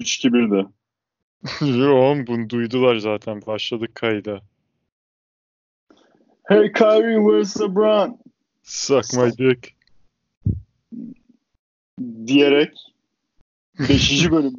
[0.00, 0.66] 3-2-1'de.
[1.90, 3.42] Oğlum bunu duydular zaten.
[3.46, 4.40] Başladık kayda.
[6.44, 8.18] Hey Kyrie, where's LeBron?
[8.62, 9.74] Suck my dick.
[12.26, 12.74] Diyerek
[13.78, 14.30] 5.
[14.30, 14.54] bölüm.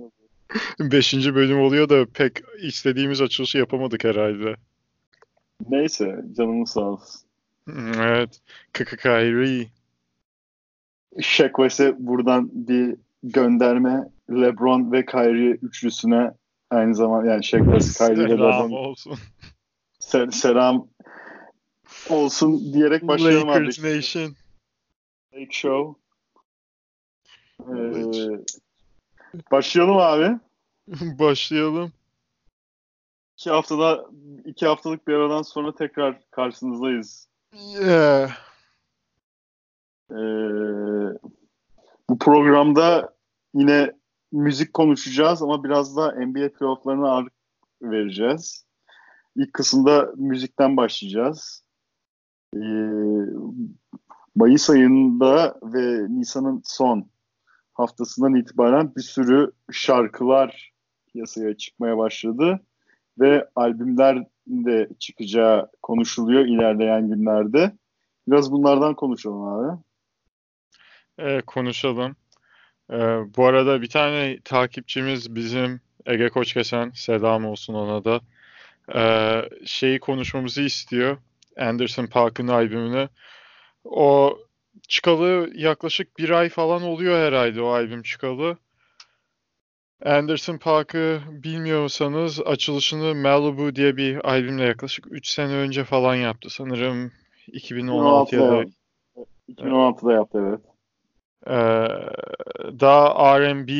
[0.79, 4.55] Beşinci bölüm oluyor da pek istediğimiz açılışı yapamadık herhalde.
[5.69, 7.21] Neyse canımız sağ olsun.
[7.97, 8.39] Evet.
[8.73, 9.67] Kaka Kyrie.
[11.19, 16.31] West'e buradan bir gönderme LeBron ve Kyrie üçlüsüne
[16.69, 17.59] aynı zamanda yani Shaq
[17.97, 19.17] Kyrie ve LeBron olsun.
[19.99, 20.87] se- selam
[22.09, 23.59] olsun diyerek başlayalım abi.
[23.59, 24.35] Lakers Nation.
[25.33, 25.99] Lake Show.
[27.59, 28.45] Ee,
[29.51, 30.39] başlayalım abi.
[31.19, 31.91] Başlayalım.
[33.37, 34.05] İki haftada
[34.45, 37.27] iki haftalık bir aradan sonra tekrar karşınızdayız.
[37.53, 38.31] Yeah.
[40.11, 40.15] Ee,
[42.09, 43.13] bu programda
[43.53, 43.98] yine
[44.31, 47.33] müzik konuşacağız ama biraz da NBA playofflarına ağırlık
[47.81, 48.65] vereceğiz.
[49.35, 51.63] İlk kısımda müzikten başlayacağız.
[52.55, 52.59] Ee,
[54.35, 57.09] Mayıs ayında ve Nisan'ın son
[57.73, 60.73] haftasından itibaren bir sürü şarkılar
[61.07, 62.59] piyasaya çıkmaya başladı
[63.19, 67.71] ve albümler de çıkacağı konuşuluyor ilerleyen günlerde.
[68.27, 69.77] Biraz bunlardan konuşalım abi.
[71.17, 72.15] Ee, konuşalım.
[72.91, 72.95] Ee,
[73.37, 78.21] bu arada bir tane takipçimiz bizim Ege Koçkesen, selam olsun ona da.
[78.95, 81.17] Ee, şeyi konuşmamızı istiyor.
[81.57, 83.09] Anderson Paak'ın albümünü.
[83.83, 84.37] O
[84.87, 88.57] çıkalı yaklaşık bir ay falan oluyor herhalde o albüm çıkalı.
[90.05, 96.49] Anderson Paak'ı bilmiyorsanız açılışını Malibu diye bir albümle yaklaşık 3 sene önce falan yaptı.
[96.49, 97.11] Sanırım
[97.47, 98.63] 2016 ya da
[99.49, 100.78] 2016'da yaptı evet.
[101.49, 101.53] Ee,
[102.79, 103.71] daha R&B,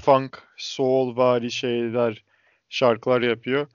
[0.00, 2.24] funk, soul vari şeyler,
[2.68, 3.66] şarkılar yapıyor.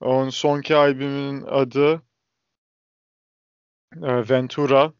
[0.00, 2.02] Onun sonki albümünün adı
[4.02, 4.92] e, Ventura.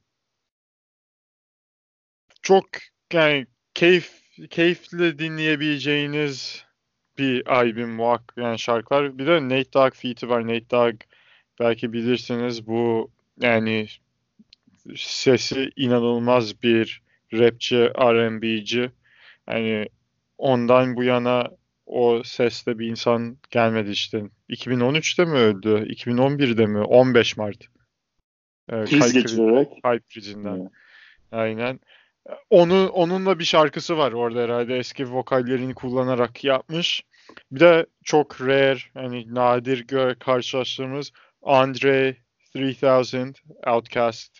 [2.43, 2.67] Çok
[3.13, 6.65] yani keyif keyifli dinleyebileceğiniz
[7.19, 9.19] bir albüm muhakkak yani şarkılar.
[9.19, 10.43] Bir de Nate Dogg feat'i var.
[10.47, 11.01] Nate Dogg
[11.61, 13.11] belki bilirsiniz bu
[13.41, 13.87] yani
[14.97, 17.04] sesi inanılmaz bir
[17.39, 18.91] rapçi, R&B'ci.
[19.49, 19.89] Yani
[20.39, 21.51] ondan bu yana
[21.87, 24.23] o sesle bir insan gelmedi işte.
[24.51, 25.69] 2013'te mi öldü?
[25.69, 26.81] 2011'de mi?
[26.81, 27.65] 15 Mart.
[28.69, 29.69] Ee, Kriz geçirerek.
[29.83, 30.61] Kalp krizinden.
[30.61, 30.71] Evet.
[31.33, 31.81] Aynen.
[32.51, 34.77] Onu, onunla bir şarkısı var orada herhalde.
[34.77, 37.05] Eski vokallerini kullanarak yapmış.
[37.53, 39.87] Bir de çok rare, yani nadir
[40.19, 41.13] karşılaştığımız
[41.43, 42.17] Andre
[42.55, 43.35] 3000
[43.67, 44.39] Outcast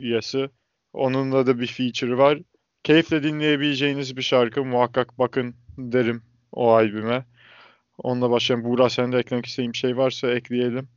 [0.00, 0.50] üyesi.
[0.92, 2.38] Onunla da bir feature var.
[2.82, 4.64] Keyifle dinleyebileceğiniz bir şarkı.
[4.64, 6.22] Muhakkak bakın derim
[6.52, 7.26] o albüme.
[7.98, 8.70] Onunla başlayalım.
[8.70, 10.88] Buğra sen de eklemek istediğin bir şey varsa ekleyelim.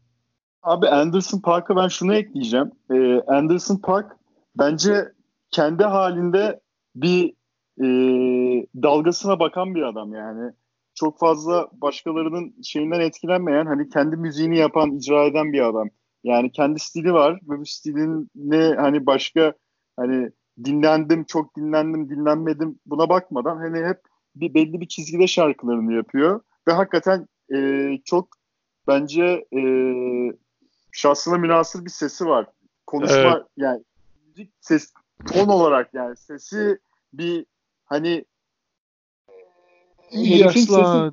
[0.63, 2.71] Abi Anderson Park'a ben şunu ekleyeceğim.
[2.91, 4.11] Ee, Anderson Park
[4.59, 5.11] bence
[5.51, 6.59] kendi halinde
[6.95, 7.33] bir
[7.81, 7.87] e,
[8.83, 10.51] dalgasına bakan bir adam yani.
[10.93, 15.89] Çok fazla başkalarının şeyinden etkilenmeyen hani kendi müziğini yapan, icra eden bir adam.
[16.23, 19.53] Yani kendi stili var ve bu stilin ne hani başka
[19.97, 20.29] hani
[20.63, 24.01] dinlendim, çok dinlendim, dinlenmedim buna bakmadan hani hep
[24.35, 28.27] bir belli bir çizgide şarkılarını yapıyor ve hakikaten e, çok
[28.87, 29.61] bence e,
[30.91, 32.47] şahsına münasır bir sesi var.
[32.87, 33.45] Konuşma Evet.
[33.57, 33.83] yani
[34.27, 34.93] müzik ses
[35.33, 36.79] ton olarak yani sesi
[37.13, 37.45] bir
[37.85, 38.25] hani
[40.11, 41.11] herifin, sesi,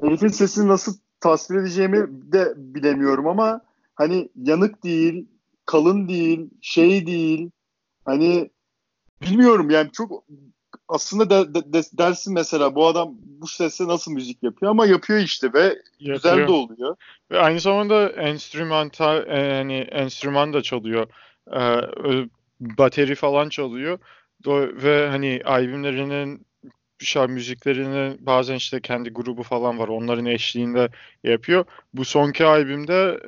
[0.00, 3.60] herifin sesini nasıl tasvir edeceğimi de bilemiyorum ama
[3.94, 5.28] hani yanık değil,
[5.68, 7.50] kalın değil, şey değil.
[8.04, 8.50] Hani
[9.22, 10.24] bilmiyorum yani çok
[10.88, 15.18] aslında de, de- de- dersin mesela bu adam bu sesle nasıl müzik yapıyor ama yapıyor
[15.18, 16.48] işte ve güzel Yapıyor.
[16.48, 16.96] de oluyor.
[17.30, 21.06] Ve aynı zamanda enstrümantal e, yani enstrüman da çalıyor.
[21.56, 21.80] Ee,
[22.60, 23.98] bateri falan çalıyor.
[24.44, 26.46] Do- ve hani albümlerinin
[27.06, 29.88] şarkı müziklerini bazen işte kendi grubu falan var.
[29.88, 30.88] Onların eşliğinde
[31.24, 31.64] yapıyor.
[31.94, 33.20] Bu sonki albümde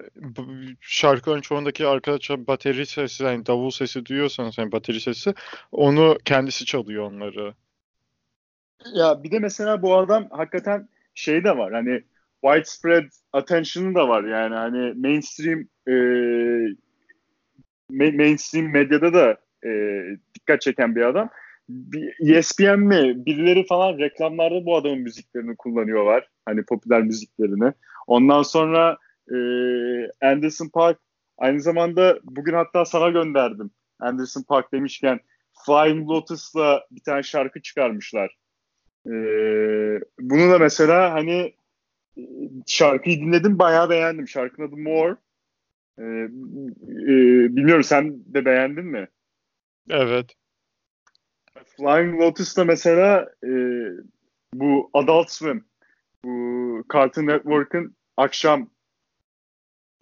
[0.81, 5.35] şarkıların çoğundaki arkadaşlar bateri sesi yani davul sesi duyuyorsanız yani bateri sesi
[5.73, 7.55] onu kendisi çalıyor onları.
[8.95, 12.03] Ya bir de mesela bu adam hakikaten şey de var hani
[12.45, 15.93] widespread attention'ı da var yani hani mainstream e,
[17.91, 19.71] ma- mainstream medyada da e,
[20.35, 21.31] dikkat çeken bir adam.
[21.71, 26.29] Bir, ESPN mi birileri falan reklamlarda bu adamın müziklerini kullanıyorlar.
[26.45, 27.73] Hani popüler müziklerini.
[28.07, 28.99] Ondan sonra
[29.33, 29.37] e,
[30.27, 30.99] Anderson Park
[31.39, 33.71] aynı zamanda bugün hatta sana gönderdim.
[34.01, 35.21] Anderson Park demişken
[35.67, 38.37] Flying Lotus'la bir tane şarkı çıkarmışlar.
[39.07, 39.13] E,
[40.21, 41.55] bunu da mesela hani
[42.67, 44.29] şarkıyı dinledim bayağı beğendim.
[44.29, 45.17] Şarkının adı More.
[45.99, 49.09] E, e, bilmiyorum sen de beğendin mi?
[49.91, 50.40] Evet.
[51.65, 53.51] Flying Lotus'ta mesela e,
[54.55, 55.65] bu Adult Swim
[56.25, 58.71] bu Cartoon Network'ın akşam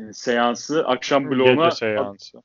[0.01, 2.43] e, seansı, akşam bloğuna Gece seansı.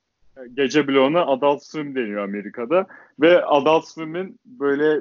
[0.54, 2.88] Gece bloğuna Adult Swim deniyor Amerika'da.
[3.22, 5.00] Ve Adult Swim'in böyle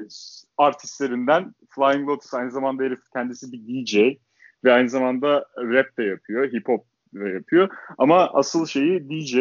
[0.58, 4.18] artistlerinden Flying Lotus aynı zamanda herif kendisi bir DJ
[4.64, 6.84] ve aynı zamanda rap de yapıyor, hip hop
[7.14, 7.68] da yapıyor.
[7.98, 9.36] Ama asıl şeyi DJ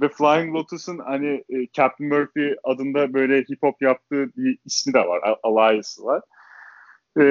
[0.00, 4.98] ve Flying Lotus'un hani e, Captain Murphy adında böyle hip hop yaptığı bir ismi de
[4.98, 6.22] var, alias'ı var.
[7.18, 7.24] E,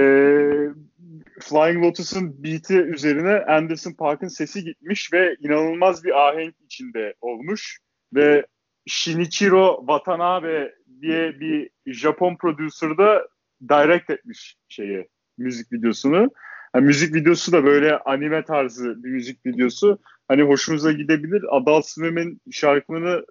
[1.42, 7.80] Flying Lotus'un beat'i üzerine Anderson Park'ın sesi gitmiş ve inanılmaz bir ahenk içinde olmuş
[8.16, 8.46] ve
[8.88, 13.28] Shinichiro Watanabe diye bir Japon producer da
[13.70, 15.08] direct etmiş şeyi
[15.38, 16.30] müzik videosunu.
[16.76, 20.00] Yani müzik videosu da böyle anime tarzı bir müzik videosu.
[20.28, 21.44] Hani hoşumuza gidebilir.
[21.50, 23.26] Adult Swim'in şarkılarını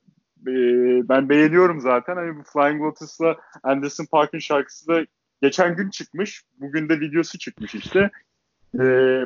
[0.47, 0.53] e,
[1.09, 2.17] ben beğeniyorum zaten.
[2.17, 5.07] Hani bu Flying Lotus'la Anderson Park'ın şarkısı da
[5.43, 6.43] geçen gün çıkmış.
[6.61, 8.11] Bugün de videosu çıkmış işte.
[8.75, 8.81] E,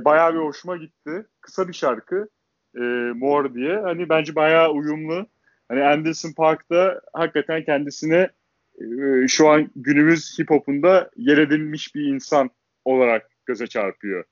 [0.05, 1.27] bayağı bir hoşuma gitti.
[1.41, 2.29] Kısa bir şarkı.
[2.77, 2.81] E,
[3.15, 3.79] More diye.
[3.79, 5.27] Hani bence bayağı uyumlu.
[5.69, 8.31] Hani Anderson Park'ta hakikaten kendisine
[8.81, 12.51] e, şu an günümüz hip hop'unda yer edilmiş bir insan
[12.85, 14.25] olarak göze çarpıyor.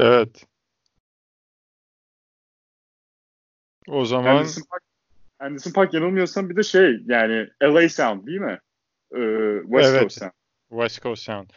[0.00, 0.46] Evet.
[3.88, 4.82] O zaman Anderson Park,
[5.38, 8.58] Anderson Park yanılmıyorsam bir de şey yani LA Sound değil mi?
[9.14, 10.00] Ee, West Evet.
[10.00, 10.32] Coast Sound.
[10.70, 11.50] West Coast Sound.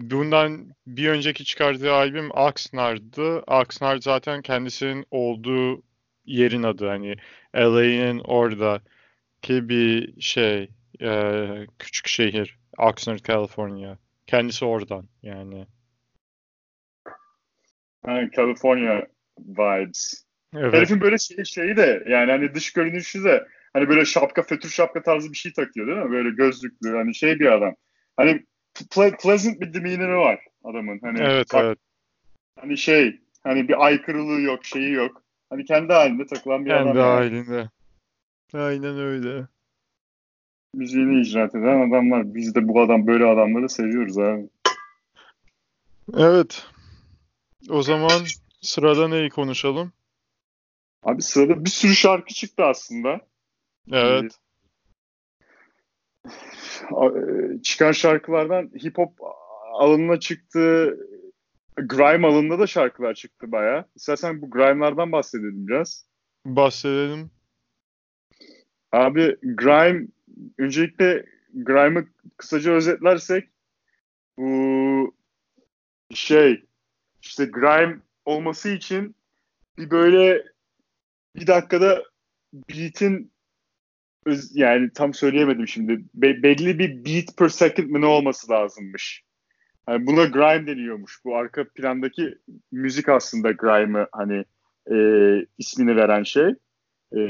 [0.00, 3.38] Bundan bir önceki çıkardığı albüm Oxnard'dı.
[3.38, 5.82] Oxnard zaten kendisinin olduğu
[6.24, 6.88] yerin adı.
[6.88, 7.16] Hani
[7.56, 8.80] LA'nin orada
[9.42, 10.70] ki bir şey
[11.00, 12.58] e, küçük şehir.
[12.78, 13.96] Oxnard, California.
[14.26, 15.66] Kendisi oradan yani.
[18.06, 19.06] California
[19.38, 20.24] vibes.
[20.56, 20.74] Evet.
[20.74, 25.02] Herifin böyle şey, şeyi de yani hani dış görünüşü de hani böyle şapka fötür şapka
[25.02, 26.10] tarzı bir şey takıyor değil mi?
[26.10, 27.74] Böyle gözlüklü hani şey bir adam.
[28.16, 28.44] Hani
[28.74, 30.98] ple- pleasant bir demeanor'ı var adamın.
[31.02, 31.78] Hani Evet, bak- evet.
[32.60, 35.22] Hani şey hani bir aykırılığı yok şeyi yok.
[35.50, 36.84] Hani kendi halinde takılan bir adam.
[36.84, 37.70] Kendi halinde.
[38.54, 39.46] Aynen öyle.
[40.74, 42.34] Müziğini icraat eden adamlar.
[42.34, 44.48] Biz de bu adam böyle adamları seviyoruz abi.
[46.16, 46.66] Evet.
[47.70, 48.22] O zaman
[48.60, 49.92] sırada neyi konuşalım?
[51.02, 53.20] Abi sırada bir sürü şarkı çıktı aslında.
[53.92, 54.38] Evet.
[56.90, 59.18] A- Çıkan şarkılardan hip hop
[59.72, 60.96] alanına çıktı.
[61.76, 63.84] Grime alanında da şarkılar çıktı bayağı.
[63.94, 66.06] İstersen bu grime'lardan bahsedelim biraz.
[66.46, 67.30] Bahsedelim.
[68.92, 70.06] Abi grime
[70.58, 72.06] öncelikle grime'ı
[72.36, 73.48] kısaca özetlersek
[74.36, 75.14] bu
[76.14, 76.64] şey
[77.22, 79.16] işte grime olması için
[79.78, 80.44] bir böyle
[81.36, 82.02] bir dakikada
[82.52, 83.32] beat'in
[84.26, 89.22] öz- yani tam söyleyemedim şimdi Be- belli bir beat per second mı ne olması lazımmış.
[89.88, 91.24] Yani buna grime deniyormuş.
[91.24, 92.38] Bu arka plandaki
[92.72, 94.44] müzik aslında grime'ı hani
[94.92, 94.96] e,
[95.58, 96.48] ismini veren şey.
[97.12, 97.20] E,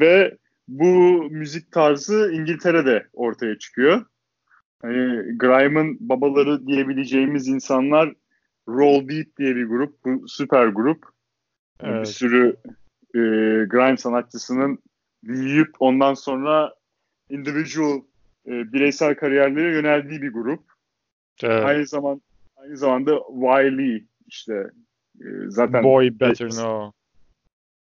[0.00, 0.36] ve
[0.68, 4.06] bu müzik tarzı İngiltere'de ortaya çıkıyor.
[4.82, 8.14] Hani grime'ın babaları diyebileceğimiz insanlar
[8.68, 10.04] Roll Beat diye bir grup.
[10.04, 11.04] Bu süper grup.
[11.82, 12.08] Bir Evet.
[12.08, 12.56] sürü
[13.14, 13.20] e,
[13.64, 14.78] grime sanatçısının
[15.22, 16.74] büyüyüp ondan sonra
[17.30, 18.00] individual
[18.46, 20.62] e, bireysel kariyerlere yöneldiği bir grup.
[21.42, 21.64] Evet.
[21.64, 22.22] Aynı zaman
[22.56, 24.70] aynı zamanda Wiley işte
[25.20, 27.00] e, zaten Boy Better Know.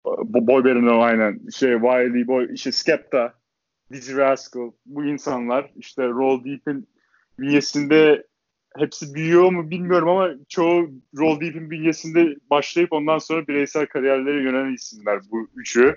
[0.06, 1.50] Bo- Boy Better Know aynen.
[1.50, 3.34] Şey Wiley, Boy, işte Skepta,
[3.92, 6.88] Dizzy Rascal bu insanlar işte Roll Deep'in
[7.40, 8.28] bünyesinde
[8.78, 14.74] hepsi büyüyor mu bilmiyorum ama çoğu Roll Deep'in bünyesinde başlayıp ondan sonra bireysel kariyerlere yönelen
[14.74, 15.96] isimler bu üçü.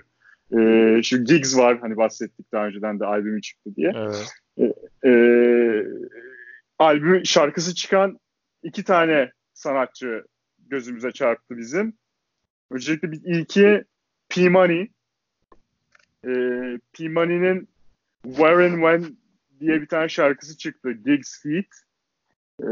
[0.57, 3.91] Ee, şu Giggs var hani bahsettik daha önceden de albümü çıktı diye.
[3.95, 4.33] Evet.
[5.05, 5.83] Ee,
[6.79, 8.19] albüm şarkısı çıkan
[8.63, 10.23] iki tane sanatçı
[10.67, 11.93] gözümüze çarptı bizim.
[12.71, 13.83] Öncelikle bir ilki
[14.29, 14.81] P-Money.
[16.25, 17.69] Ee, P-Money'nin
[18.23, 19.17] Where and When
[19.59, 20.91] diye bir tane şarkısı çıktı.
[20.91, 21.86] Gigs Feet.
[22.63, 22.67] Ee,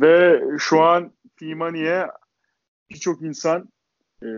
[0.00, 2.06] ve şu an P-Money'e
[2.90, 3.68] birçok insan
[4.22, 4.28] e,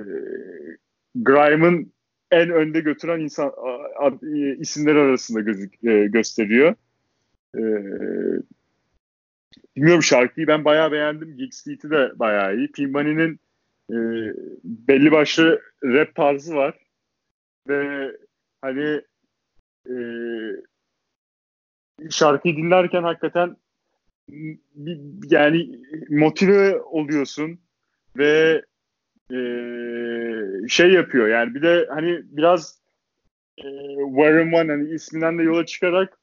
[1.14, 1.92] Grime'ın
[2.30, 4.18] en önde götüren insan a- a-
[4.58, 6.75] isimleri arasında gözük, e, gösteriyor.
[7.56, 7.60] Ee,
[9.76, 11.37] bilmiyorum şarkıyı ben bayağı beğendim.
[11.37, 12.72] Gigs Feet'i de bayağı iyi.
[12.72, 13.40] P-Money'nin
[13.90, 13.96] e,
[14.64, 16.75] belli başlı rap tarzı var.
[17.68, 18.12] Ve
[18.62, 19.02] hani
[19.90, 19.94] e,
[22.10, 23.56] şarkıyı dinlerken hakikaten
[25.30, 25.80] yani
[26.11, 27.58] motive oluyorsun
[28.16, 28.62] ve
[29.32, 29.38] e,
[30.68, 32.78] şey yapıyor yani bir de hani biraz
[33.58, 33.66] e,
[34.08, 36.18] Warren One hani isminden de yola çıkarak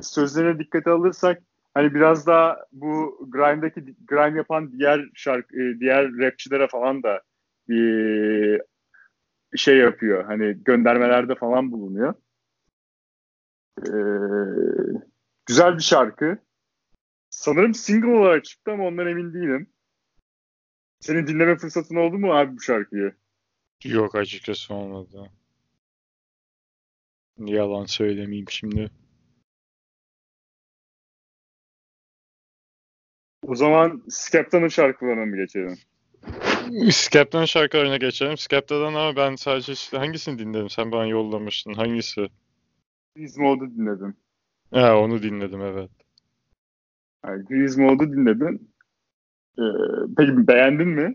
[0.00, 1.42] sözlerine dikkate alırsak
[1.74, 7.22] hani biraz daha bu grime'daki grime yapan diğer şarkı e, diğer rapçilere falan da
[7.68, 8.60] bir
[9.56, 10.24] şey yapıyor.
[10.24, 12.14] Hani göndermelerde falan bulunuyor.
[13.88, 13.92] Ee,
[15.46, 16.38] güzel bir şarkı.
[17.44, 19.66] Sanırım single olarak çıktı ama ondan emin değilim.
[21.00, 23.14] Senin dinleme fırsatın oldu mu abi bu şarkıyı?
[23.84, 25.30] Yok açıkçası olmadı.
[27.38, 28.90] Yalan söylemeyeyim şimdi.
[33.42, 35.78] O zaman Skepta'nın şarkılarına mı geçelim?
[36.92, 38.36] Skepta'nın şarkılarına geçelim.
[38.36, 40.70] Skepta'dan ama ben sadece işte hangisini dinledim?
[40.70, 41.74] Sen bana yollamıştın.
[41.74, 42.28] Hangisi?
[43.36, 44.16] Mode'u dinledim.
[44.70, 46.03] Ha, onu dinledim evet.
[47.28, 47.44] Yani
[48.12, 48.70] dinledin.
[49.58, 49.62] Ee,
[50.16, 51.14] peki beğendin mi?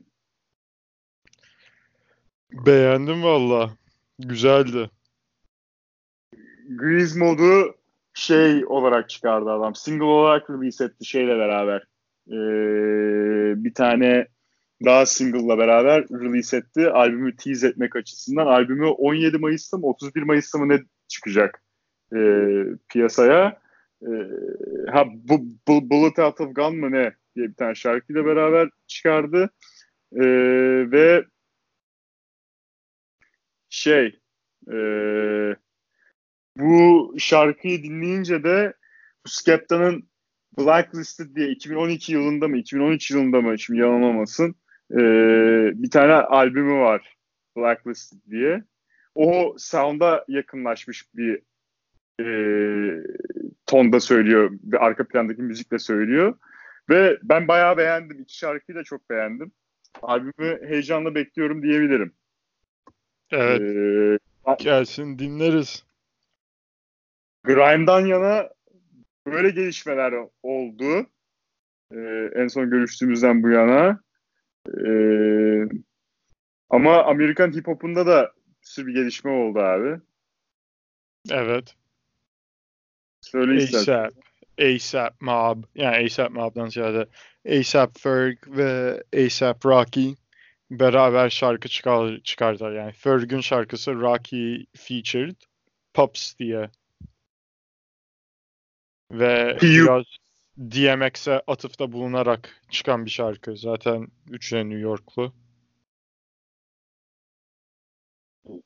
[2.65, 3.69] Beğendim valla.
[4.19, 4.89] Güzeldi.
[6.69, 7.75] Grease modu
[8.13, 9.75] şey olarak çıkardı adam.
[9.75, 11.87] Single olarak release etti şeyle beraber.
[12.27, 14.27] Ee, bir tane
[14.85, 16.89] daha single'la beraber release etti.
[16.89, 18.45] Albümü tease etmek açısından.
[18.45, 21.63] Albümü 17 Mayıs'ta mı 31 Mayıs'ta mı ne çıkacak
[22.15, 22.19] e,
[22.89, 23.61] piyasaya.
[24.01, 24.11] E,
[24.91, 29.49] ha bu, bu, Bullet Out of Gun mı ne diye bir tane şarkıyla beraber çıkardı.
[30.13, 30.21] E,
[30.91, 31.25] ve
[33.69, 34.19] şey
[34.71, 34.77] e,
[36.57, 38.73] bu şarkıyı dinleyince de
[39.25, 40.09] Skepta'nın
[40.57, 44.55] Blacklisted diye 2012 yılında mı 2013 yılında mı şimdi yalan olmasın
[44.91, 44.97] e,
[45.75, 47.17] bir tane albümü var
[47.57, 48.63] Blacklisted diye.
[49.15, 51.41] O sound'a yakınlaşmış bir
[52.19, 52.27] e,
[53.69, 54.49] tonda söylüyor.
[54.51, 56.37] Bir arka plandaki müzikle söylüyor.
[56.89, 58.21] Ve ben bayağı beğendim.
[58.21, 59.51] İki şarkıyı da çok beğendim.
[60.01, 62.13] Albümü heyecanla bekliyorum diyebilirim.
[63.31, 63.61] Evet.
[63.61, 64.19] Ee,
[64.59, 65.85] Gelsin dinleriz.
[67.43, 68.49] Grime'dan yana
[69.25, 71.07] böyle gelişmeler oldu.
[71.93, 73.99] Ee, en son görüştüğümüzden bu yana.
[74.85, 75.63] Ee,
[76.69, 80.01] ama Amerikan hip hop'unda da bir sürü bir gelişme oldu abi.
[81.31, 81.75] Evet.
[83.31, 84.11] Söyle istersen.
[84.59, 85.63] ASAP Mob.
[85.75, 87.07] Yani ASAP Mob'dan ziyade
[87.59, 90.15] ASAP Ferg ve ASAP Rocky
[90.71, 92.71] beraber şarkı çıkar, çıkardılar.
[92.71, 95.35] Yani Ferg'ün şarkısı Rocky featured
[95.93, 96.69] Pops diye.
[99.11, 100.05] Ve biraz
[100.57, 103.55] DMX'e atıfta bulunarak çıkan bir şarkı.
[103.55, 105.33] Zaten üçüne New Yorklu.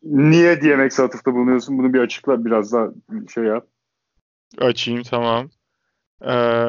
[0.03, 1.77] Niye DMX'e atıfta bulunuyorsun?
[1.77, 2.89] Bunu bir açıkla biraz daha
[3.33, 3.67] şey yap.
[4.57, 5.49] Açayım tamam.
[6.21, 6.67] Ee,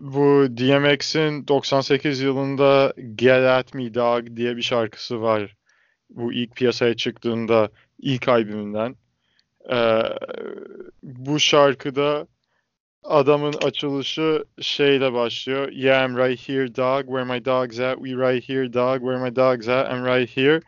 [0.00, 5.56] bu DMX'in 98 yılında Get At Me Dog diye bir şarkısı var.
[6.10, 8.96] Bu ilk piyasaya çıktığında ilk albümünden.
[9.72, 10.02] Ee,
[11.02, 12.26] bu şarkıda
[13.04, 15.72] adamın açılışı şeyle başlıyor.
[15.72, 17.06] Yeah I'm right here dog.
[17.06, 17.96] Where my dog's at?
[17.96, 19.00] We right here dog.
[19.00, 19.92] Where my dog's at?
[19.92, 20.60] I'm right here.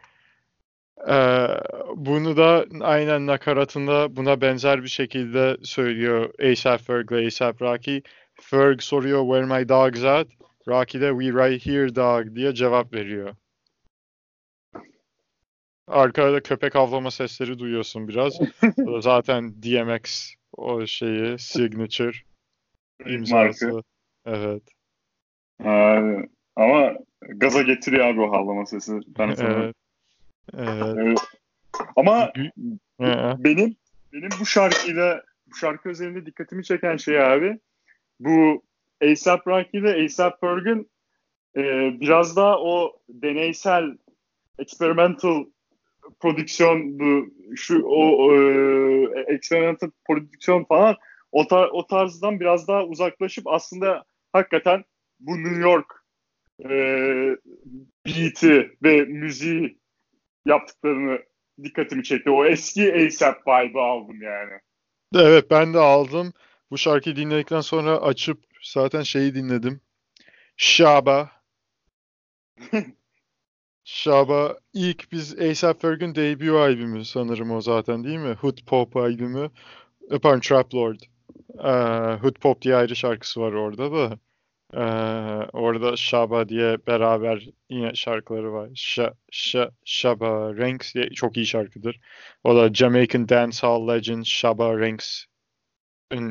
[1.08, 1.46] Ee,
[1.96, 8.02] bunu da aynen nakaratında buna benzer bir şekilde söylüyor A$AP Ferg ve A$AP Rocky.
[8.34, 10.26] Ferg soruyor where my dog's at?
[10.68, 13.34] Rocky de we right here dog diye cevap veriyor.
[15.88, 18.40] Arkada köpek avlama sesleri duyuyorsun biraz.
[19.00, 22.12] Zaten DMX o şeyi signature
[23.06, 23.66] imzası.
[23.66, 23.82] Marka.
[24.26, 24.62] Evet.
[25.64, 29.00] Ee, ama gaza getiriyor abi o havlama sesi.
[29.18, 29.76] Ben sana evet.
[30.58, 31.18] Evet.
[31.96, 32.32] Ama
[33.38, 33.76] benim
[34.12, 37.58] benim bu şarkıyla bu şarkı üzerinde dikkatimi çeken şey abi
[38.20, 38.62] bu
[39.02, 40.90] A$AP Rocky ile A$AP Ferg'ün
[41.56, 41.62] e,
[42.00, 43.96] biraz daha o deneysel
[44.58, 45.44] experimental
[46.20, 47.26] prodüksiyon bu
[47.56, 50.96] şu o e, experimental prodüksiyon falan
[51.32, 54.84] o, tar- o tarzdan biraz daha uzaklaşıp aslında hakikaten
[55.20, 55.86] bu New York
[56.64, 56.70] e,
[58.06, 59.78] beat'i ve müziği
[60.46, 61.18] yaptıklarını
[61.62, 62.30] dikkatimi çekti.
[62.30, 64.60] O eski ASAP vibe'ı aldım yani.
[65.14, 66.32] Evet ben de aldım.
[66.70, 69.80] Bu şarkıyı dinledikten sonra açıp zaten şeyi dinledim.
[70.56, 71.30] Şaba.
[73.84, 78.32] Şaba ilk biz A$AP Ferg'ün debut albümü sanırım o zaten değil mi?
[78.32, 79.50] Hood Pop albümü.
[80.22, 81.00] Pardon Trap Lord.
[81.58, 84.18] Ee, Hood Pop diye ayrı şarkısı var orada da.
[84.74, 84.80] Ee,
[85.52, 88.68] orada Shaba diye beraber yine şarkıları var.
[88.74, 92.00] Ş Ş Shaba Ranks diye çok iyi şarkıdır.
[92.44, 95.24] O da Jamaican Dancehall Legend Shaba Ranks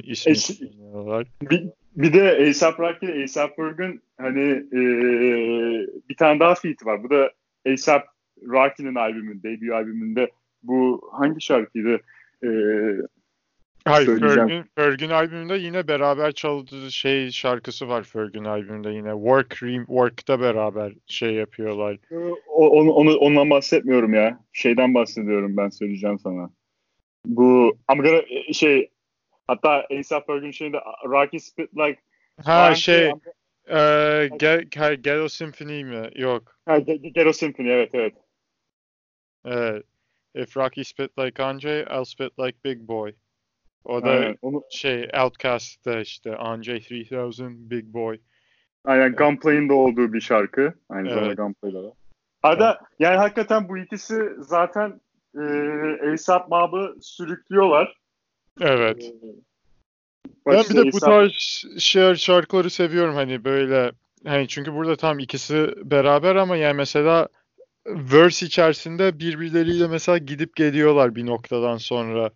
[0.03, 1.27] ismi kullanıyorlar.
[1.41, 4.81] Bir, bir de A$AP Rocky, A$AP Ferg'ün hani e,
[6.09, 7.03] bir tane daha feat var.
[7.03, 7.31] Bu da
[7.67, 8.05] A$AP
[8.47, 10.31] Rocky'nin albümünde, debut albümünde
[10.63, 11.99] bu hangi şarkıydı?
[12.43, 12.49] E,
[13.87, 19.11] Hayır, Ferg'ün, Ferg'ün albümünde yine beraber çaldığı şey şarkısı var Ferg'ün albümünde yine.
[19.11, 19.55] Work,
[19.87, 21.97] Work'ta beraber şey yapıyorlar.
[22.47, 24.39] O, onu, onu, ondan bahsetmiyorum ya.
[24.53, 26.49] Şeyden bahsediyorum ben söyleyeceğim sana.
[27.25, 28.21] Bu I'm gonna,
[28.53, 28.89] şey
[29.47, 31.99] hatta A$AP Ferg'ün şeyinde Rocky Spit Like
[32.43, 33.11] Ha şey
[33.69, 34.29] e,
[35.01, 36.09] Ghetto Symphony mi?
[36.15, 36.59] Yok.
[36.65, 38.13] Ha, Ghetto Symphony evet evet.
[39.45, 39.83] Evet.
[40.35, 43.13] If Rocky spit like Andre, I'll spit like Big Boy.
[43.87, 44.63] O da Aynen, onu...
[44.69, 48.19] şey Outcast'ta işte Andre 3000 Big Boy.
[48.85, 50.73] Aynen Gunplay'in de olduğu bir şarkı.
[50.89, 51.17] Aynı evet.
[51.17, 51.93] zamanda Gunplay'da da.
[52.43, 55.01] Arada yani hakikaten bu ikisi zaten
[55.35, 55.43] e,
[56.13, 57.97] ASAP Mob'ı sürüklüyorlar.
[58.61, 59.03] Evet.
[59.03, 59.13] E,
[60.45, 63.91] ben bir de bu tarz şey, şarkıları seviyorum hani böyle
[64.25, 67.27] hani çünkü burada tam ikisi beraber ama yani mesela
[67.87, 72.31] verse içerisinde birbirleriyle mesela gidip geliyorlar bir noktadan sonra.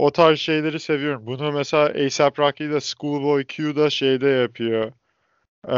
[0.00, 1.26] O tarz şeyleri seviyorum.
[1.26, 4.92] Bunu mesela A$AP Rocky ile Schoolboy Q da şeyde yapıyor.
[5.68, 5.74] Ee,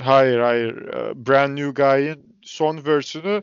[0.00, 0.76] hayır hayır.
[1.14, 3.42] Brand New Guy'in son verse'ünü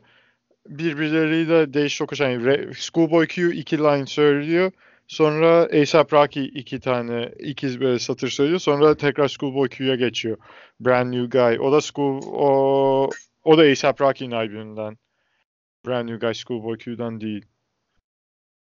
[0.68, 2.20] birbirleriyle değiş tokuş.
[2.20, 4.72] Yani Schoolboy Q iki line söylüyor.
[5.08, 8.60] Sonra A$AP Rocky iki tane ikiz böyle satır söylüyor.
[8.60, 10.38] Sonra tekrar Schoolboy Q'ya geçiyor.
[10.80, 11.60] Brand New Guy.
[11.60, 13.10] O da School o
[13.44, 14.98] o da A$AP Rocky'nin albümünden.
[15.88, 17.46] Brand New Guy Schoolboy Q'dan değil.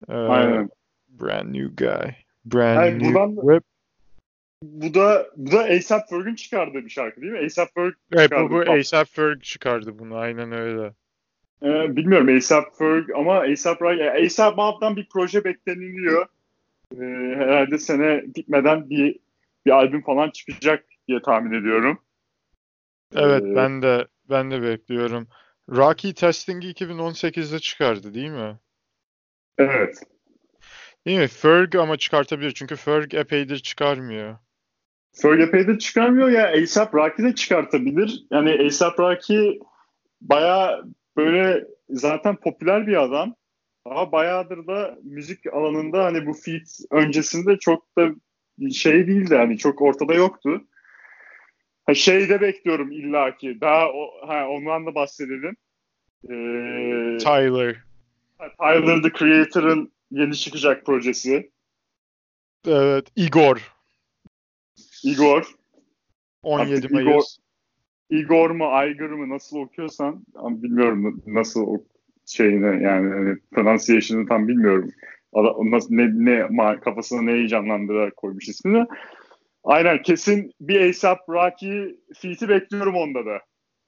[0.08, 0.70] Ee, Aynen.
[1.08, 2.12] Brand New Guy.
[2.44, 3.64] Brand Hayır, New buradan, Whip.
[4.62, 7.38] Bu da bu da A$AP Ferg'ün çıkardığı bir şarkı değil mi?
[7.38, 10.16] A$AP Ferg Evet bu, bu A$AP Ferg çıkardı bunu.
[10.16, 10.92] Aynen öyle.
[11.62, 16.26] Ee, bilmiyorum A$AP Ferg ama A$AP Rocky, A$AP Mob'dan bir proje bekleniliyor.
[16.94, 19.18] Ee, herhalde sene bitmeden bir
[19.66, 21.98] bir albüm falan çıkacak diye tahmin ediyorum.
[23.14, 25.28] Evet ee, ben de ben de bekliyorum.
[25.70, 28.58] Rocky Testing'i 2018'de çıkardı değil mi?
[29.58, 30.02] Evet.
[31.06, 31.28] Değil mi?
[31.28, 32.50] Ferg ama çıkartabilir.
[32.50, 34.36] Çünkü Ferg epeydir çıkarmıyor.
[35.12, 36.46] Ferg epeydir çıkarmıyor ya.
[36.46, 38.26] A$AP Rocky de çıkartabilir.
[38.30, 39.58] Yani A$AP Rocky
[40.20, 40.82] baya
[41.16, 43.34] böyle zaten popüler bir adam.
[43.84, 48.08] Ama bayağıdır da müzik alanında hani bu feat öncesinde çok da
[48.72, 50.64] şey değildi hani çok ortada yoktu.
[51.86, 53.60] Ha, şey de bekliyorum illaki.
[53.60, 55.56] Daha o, ha, ondan da bahsedelim.
[56.24, 57.76] Ee, Tyler.
[58.60, 61.50] Tyler the Creator'ın yeni çıkacak projesi.
[62.66, 63.72] Evet, Igor.
[65.04, 65.54] Igor.
[66.42, 67.08] 17 Artık Mayıs.
[67.08, 67.22] Igor,
[68.10, 71.84] Igor mu, Aygır mı nasıl okuyorsan bilmiyorum nasıl o
[72.26, 74.90] şeyini yani hani pronunciation'ı tam bilmiyorum.
[75.64, 78.86] Nasıl, ne, ne kafasına ne heyecanlandırarak koymuş ismini.
[79.64, 83.40] Aynen kesin bir ASAP Rocky feat'i bekliyorum onda da.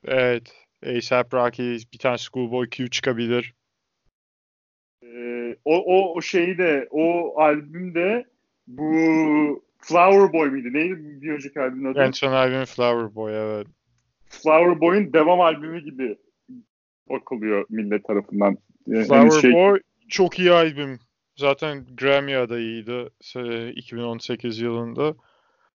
[0.04, 0.52] Evet.
[0.86, 3.54] ASAP Rocky bir tane Schoolboy Q çıkabilir.
[5.04, 8.24] Ee, o, o, o şeyi de o albümde
[8.66, 10.68] bu Flower Boy mıydı?
[10.72, 12.02] Neydi bir önceki albümün adı?
[12.02, 13.66] En son albüm Flower Boy evet.
[14.28, 16.16] Flower Boy'un devam albümü gibi
[17.10, 18.56] bakılıyor millet tarafından.
[18.86, 19.52] Yani Flower şey...
[19.52, 20.98] Boy çok iyi albüm.
[21.36, 23.10] Zaten Grammy adayıydı
[23.74, 25.14] 2018 yılında.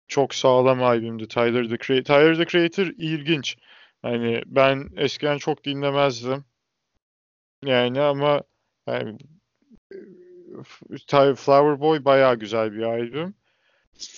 [0.09, 2.05] Çok sağlam albümdü Tyler the Creator.
[2.05, 3.57] Tyler the Creator ilginç.
[4.03, 6.45] Hani ben eskiden çok dinlemezdim.
[7.65, 8.43] Yani ama
[8.87, 9.18] yani,
[11.37, 13.35] Flower Boy bayağı güzel bir albüm.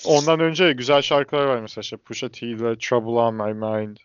[0.06, 3.96] Ondan önce güzel şarkılar var mesela işte Pusha T ile Trouble on My Mind.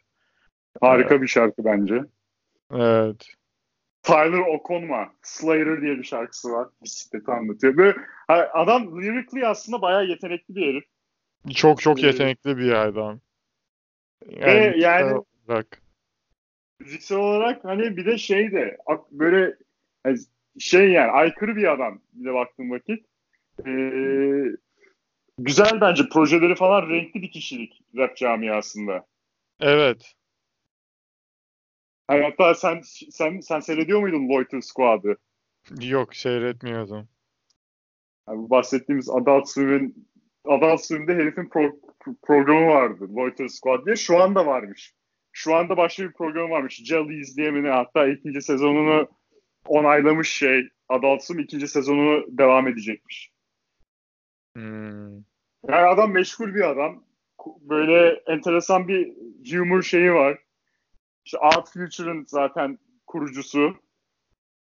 [0.81, 1.21] Harika evet.
[1.21, 2.03] bir şarkı bence.
[2.73, 3.27] Evet.
[4.03, 6.67] Tyler Okonma, Slayer diye bir şarkısı var.
[6.83, 7.77] Bisikleti anlatıyor.
[7.77, 7.97] Böyle,
[8.53, 10.83] adam lyrically aslında bayağı yetenekli bir herif.
[11.55, 13.19] Çok çok ee, yetenekli bir adam.
[14.29, 15.81] Yani, ve yani olarak.
[16.79, 18.77] müziksel olarak hani bir de şey de
[19.11, 19.55] böyle
[20.03, 20.17] hani
[20.59, 23.05] şey yani aykırı bir adam bir de baktığım vakit.
[23.67, 24.43] Ee,
[25.37, 29.05] güzel bence projeleri falan renkli bir kişilik rap camiasında.
[29.59, 30.13] Evet.
[32.07, 35.17] Hani hatta sen sen sen seyrediyor muydun Loiter Squad'ı?
[35.81, 37.09] Yok seyretmiyordum.
[38.27, 40.07] Yani bu bahsettiğimiz Adult Swim'in
[40.45, 41.79] Adult Swim'de herifin pro,
[42.21, 43.15] programı vardı.
[43.15, 43.95] Loiter Squad diye.
[43.95, 44.93] Şu anda varmış.
[45.31, 46.91] Şu anda başka bir program varmış.
[47.37, 47.69] Mi ne?
[47.69, 49.07] Hatta ikinci sezonunu
[49.65, 50.69] onaylamış şey.
[50.89, 53.31] Adult Swim ikinci sezonunu devam edecekmiş.
[54.55, 55.13] Hmm.
[55.67, 57.03] Yani adam meşgul bir adam.
[57.61, 59.13] Böyle enteresan bir
[59.51, 60.37] humor şeyi var.
[61.25, 63.75] İşte Art Future'ın zaten kurucusu.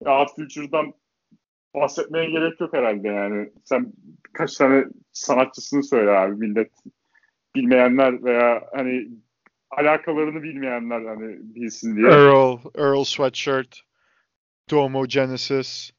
[0.06, 0.94] Art Future'dan
[1.76, 3.50] bahsetmeye gerek yok herhalde yani.
[3.64, 3.94] Sen
[4.34, 6.72] kaç tane sanatçısını söyle abi millet
[7.56, 9.08] bilmeyenler veya hani
[9.72, 12.08] alakalarını bilmeyenler hani bilsin diye.
[12.08, 13.82] Earl, Earl Sweatshirt,
[14.72, 15.92] Domo Genesis,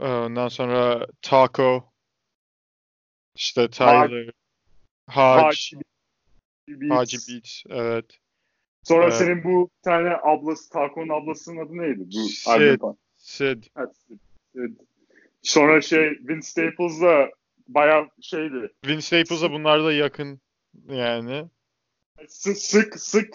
[0.00, 1.84] ondan sonra Taco,
[3.34, 4.30] işte Tyler,
[5.06, 5.72] Hac,
[6.88, 8.18] Hacı Beats, evet.
[8.82, 9.14] Sonra evet.
[9.14, 11.98] senin bu tane ablası, Taco'nun ablasının adı neydi?
[11.98, 12.80] Bu Sid.
[13.16, 13.64] Sid.
[13.76, 14.18] Evet, Sid.
[15.42, 17.30] Sonra şey Vince Staples da
[17.68, 18.72] bayağı şeydi.
[18.86, 20.40] Vince Staples'a bunlar da yakın
[20.88, 21.44] yani.
[22.28, 23.34] Sık sık sık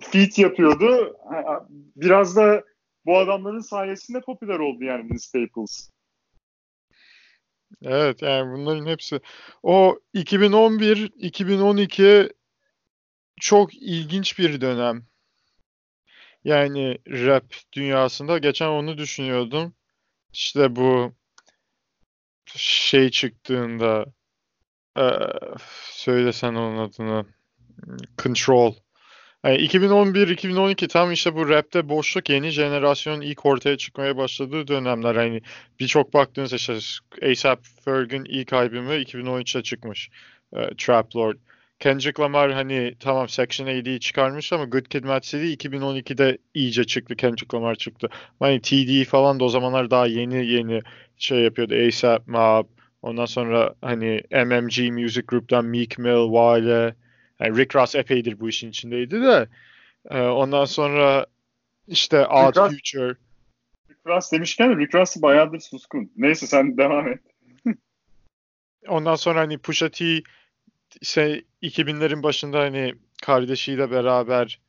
[0.00, 1.16] feat yapıyordu.
[1.96, 2.64] Biraz da
[3.06, 5.90] bu adamların sayesinde popüler oldu yani Vince Staples.
[7.82, 9.20] Evet yani bunların hepsi
[9.62, 12.32] o 2011 2012
[13.40, 15.06] çok ilginç bir dönem.
[16.44, 19.74] Yani rap dünyasında geçen onu düşünüyordum.
[20.32, 21.12] İşte bu
[22.56, 24.06] şey çıktığında
[24.98, 25.04] e,
[25.92, 27.26] söylesen onun adını
[28.18, 28.74] Control.
[29.44, 35.14] Yani 2011-2012 tam işte bu rapte boşluk yeni jenerasyon ilk ortaya çıkmaya başladığı dönemler.
[35.14, 35.42] Hani
[35.80, 36.72] birçok baktığınız işte
[37.22, 40.10] A$AP Ferg'ün ilk albümü 2013'te çıkmış.
[40.52, 41.36] E, Trap Lord.
[41.78, 47.16] Kendrick Lamar hani tamam Section 80'yi çıkarmış ama Good Kid Mad City 2012'de iyice çıktı.
[47.16, 48.08] Kendrick Lamar çıktı.
[48.40, 50.80] Hani TD falan da o zamanlar daha yeni yeni
[51.16, 51.74] şey yapıyordu.
[51.74, 52.66] A$AP Mob.
[53.02, 56.94] Ondan sonra hani MMG Music Group'tan Meek Mill, Wale.
[57.40, 59.48] Yani Rick Ross epeydir bu işin içindeydi de.
[60.10, 61.26] E, ondan sonra
[61.88, 63.14] işte Odd Ross, Future.
[63.90, 66.12] Rick Ross demişken Rick Ross bayağıdır suskun.
[66.16, 67.20] Neyse sen devam et.
[68.88, 70.22] ondan sonra hani Pusha T
[71.02, 74.60] şey 2000'lerin başında hani kardeşiyle beraber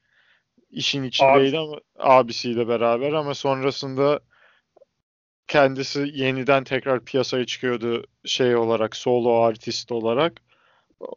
[0.72, 1.68] işin içindeydi Abi.
[1.68, 4.20] ama abisiyle beraber ama sonrasında
[5.48, 10.42] kendisi yeniden tekrar piyasaya çıkıyordu şey olarak solo artist olarak.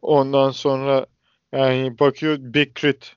[0.01, 1.05] Ondan sonra
[1.55, 3.15] yani bakıyor Big Crit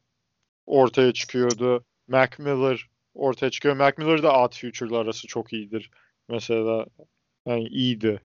[0.67, 1.85] ortaya çıkıyordu.
[2.09, 3.77] Mac Miller ortaya çıkıyor.
[3.77, 5.91] Mac Miller da Art Future'la arası çok iyidir.
[6.29, 6.87] Mesela
[7.47, 8.21] yani iyiydi.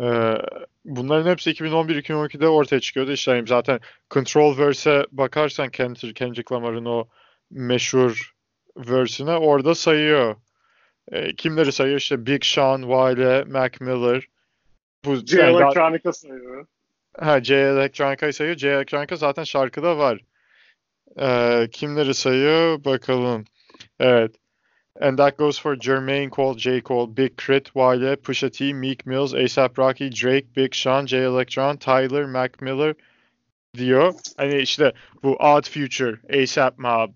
[0.00, 0.34] Ee,
[0.84, 3.12] bunların hepsi 2011-2012'de ortaya çıkıyordu.
[3.12, 7.08] İşte yani zaten Control Verse'e bakarsan Kendrick, Kendrick Lamar'ın o
[7.50, 8.32] meşhur
[8.76, 10.36] verse'ine orada sayıyor.
[11.12, 11.98] Ee, kimleri sayıyor?
[11.98, 14.26] İşte Big Sean, Wiley, Mac Miller.
[15.04, 16.66] Bu, C yani Electronica sayıyor.
[17.18, 18.56] Ha C Electronica'yı sayıyor.
[18.56, 20.20] C Electronica zaten şarkıda var.
[21.20, 22.84] Ee, kimleri sayıyor?
[22.84, 23.44] Bakalım.
[24.00, 24.36] Evet.
[25.00, 26.80] And that goes for Jermaine Cole, J.
[26.82, 31.16] Cole, Big Crit, Wiley, Pusha T, Meek Mills, ASAP Rocky, Drake, Big Sean, J.
[31.16, 32.94] Electron, Tyler, Mac Miller
[33.74, 34.14] diyor.
[34.36, 34.92] Hani işte
[35.22, 37.10] bu Odd Future, ASAP Mob,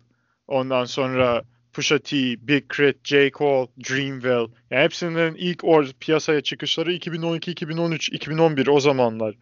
[0.48, 2.16] ondan sonra Pusha T,
[2.48, 3.30] Big Crit, J.
[3.30, 4.52] Cole, Dreamville.
[4.70, 9.34] Yani hepsinin ilk or piyasaya çıkışları 2012, 2013, 2011 o zamanlar.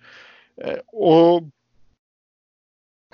[0.59, 1.43] E, o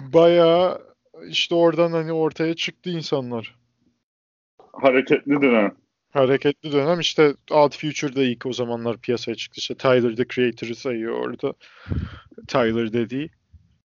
[0.01, 0.83] bayağı
[1.29, 3.59] işte oradan hani ortaya çıktı insanlar.
[4.73, 5.77] Hareketli dönem.
[6.13, 9.59] Hareketli dönem işte Odd Future'da ilk o zamanlar piyasaya çıktı.
[9.59, 11.55] İşte Tyler the Creator'ı sayıyor orada.
[12.49, 13.31] Tyler dediği.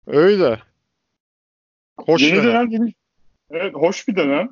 [0.06, 0.60] Öyle.
[2.00, 2.70] Hoş Yeni dönem.
[2.70, 2.92] dönem
[3.50, 4.48] Evet hoş bir dönem.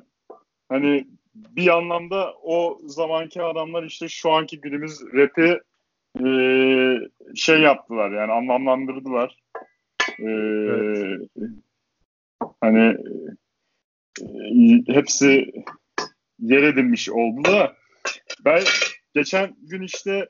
[0.69, 5.59] Hani bir anlamda o zamanki adamlar işte şu anki günümüz rap'i
[6.25, 6.29] e,
[7.35, 9.37] şey yaptılar yani anlamlandırdılar.
[10.19, 11.29] E, evet.
[12.61, 12.97] Hani
[14.21, 15.53] e, hepsi
[16.39, 17.75] yer edinmiş oldu da
[18.45, 18.63] ben
[19.13, 20.27] geçen gün işte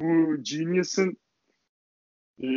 [0.00, 1.16] bu Genius'ın
[2.42, 2.48] e,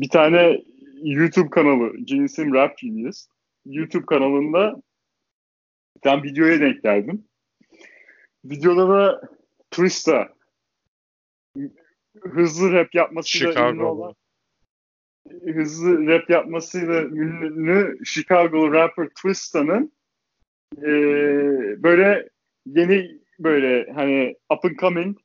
[0.00, 0.62] bir tane
[1.02, 3.26] YouTube kanalı Genius'ın Rap Genius
[3.66, 4.82] YouTube kanalında
[5.96, 7.24] bir tane videoya denk geldim.
[8.44, 9.20] Videoda da
[9.70, 10.28] Twista
[12.22, 13.74] hızlı rap yapmasıyla Chicago.
[13.74, 14.14] ünlü olan
[15.54, 19.92] hızlı rap yapmasıyla ünlü Chicago rapper Twista'nın
[20.78, 20.88] e,
[21.82, 22.28] böyle
[22.66, 25.18] yeni böyle hani up and coming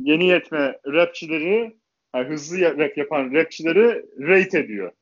[0.00, 1.76] yeni yetme rapçileri
[2.14, 4.92] yani hızlı rap yapan rapçileri rate ediyor.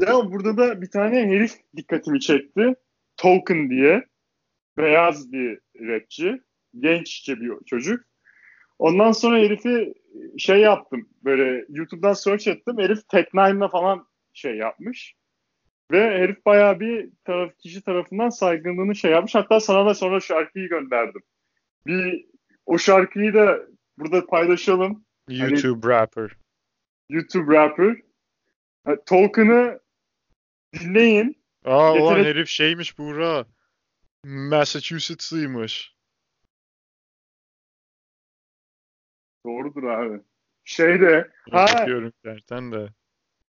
[0.00, 2.74] Ya burada da bir tane herif dikkatimi çekti.
[3.16, 4.06] Token diye.
[4.76, 6.42] Beyaz bir rapçi.
[6.78, 8.04] Genççe bir çocuk.
[8.82, 9.94] Ondan sonra herifi
[10.38, 11.08] şey yaptım.
[11.24, 12.78] Böyle YouTube'dan search ettim.
[12.78, 15.14] Herif Tech Nine'la falan şey yapmış.
[15.90, 19.34] Ve herif bayağı bir taraf, kişi tarafından saygınlığını şey yapmış.
[19.34, 21.22] Hatta sana da sonra şarkıyı gönderdim.
[21.86, 22.26] Bir
[22.66, 23.58] o şarkıyı da
[23.98, 25.04] burada paylaşalım.
[25.28, 26.36] YouTube hani, rapper.
[27.10, 27.96] YouTube rapper.
[28.86, 29.80] Yani, Tolkien'ı
[30.74, 31.36] dinleyin.
[31.64, 32.06] Aa Getirin.
[32.06, 33.46] ulan herif şeymiş Buğra.
[34.24, 35.94] Massachusetts'lıymış.
[39.46, 40.20] Doğrudur abi.
[40.64, 42.88] Şeyde ha Bakıyorum zaten de.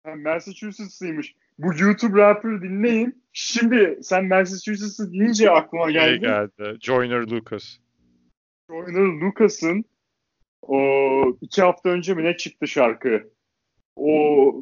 [0.04, 1.36] ha, Massachusetts'lıymış.
[1.58, 3.23] Bu YouTube rapper dinleyin.
[3.34, 6.19] Şimdi sen Massachusetts'ı deyince aklıma Şey geldi.
[6.19, 6.78] geldi.
[6.82, 7.78] Joyner Lucas.
[8.69, 9.86] Joyner Lucas'ın
[10.62, 10.80] o
[11.41, 13.30] iki hafta önce mi ne çıktı şarkı?
[13.95, 14.56] O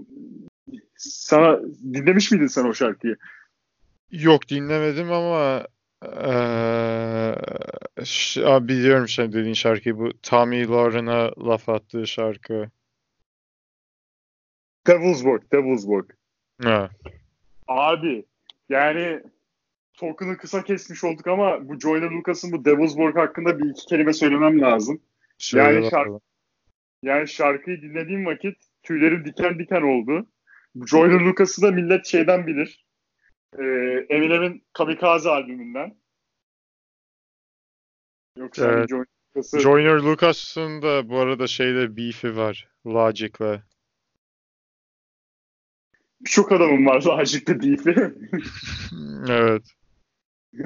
[0.97, 1.61] sana
[1.93, 3.17] dinlemiş miydin sen o şarkıyı?
[4.11, 5.67] Yok dinlemedim ama
[8.43, 9.97] abi biliyorum sen dediğin şarkıyı.
[9.97, 12.69] Bu Tommy Lauren'a laf attığı şarkı.
[14.87, 16.17] Devil's Work, Devil's Work.
[16.63, 16.89] Ha.
[17.67, 18.25] Abi
[18.69, 19.21] yani
[19.93, 24.13] token'ı kısa kesmiş olduk ama bu Joyner Lucas'ın bu Devil's Work hakkında bir iki kelime
[24.13, 25.01] söylemem lazım.
[25.37, 26.19] Söyle Yani şarkı-.
[27.03, 30.27] Yani şarkıyı dinlediğim vakit tüylerim diken diken oldu.
[30.87, 32.84] Joyner Lucas'ı da millet şeyden bilir.
[33.59, 35.95] Ee, Eminem'in Kamikaze albümünden.
[38.37, 38.89] Yoksa hani Evet.
[38.89, 39.05] Joyner
[39.35, 42.69] Lucas'ı Joyner Lucas'ın da bu arada şeyde beef'i var.
[42.85, 43.61] Logic'le.
[46.25, 47.95] çok adamım var Logic'te beef'i.
[49.29, 49.63] Evet.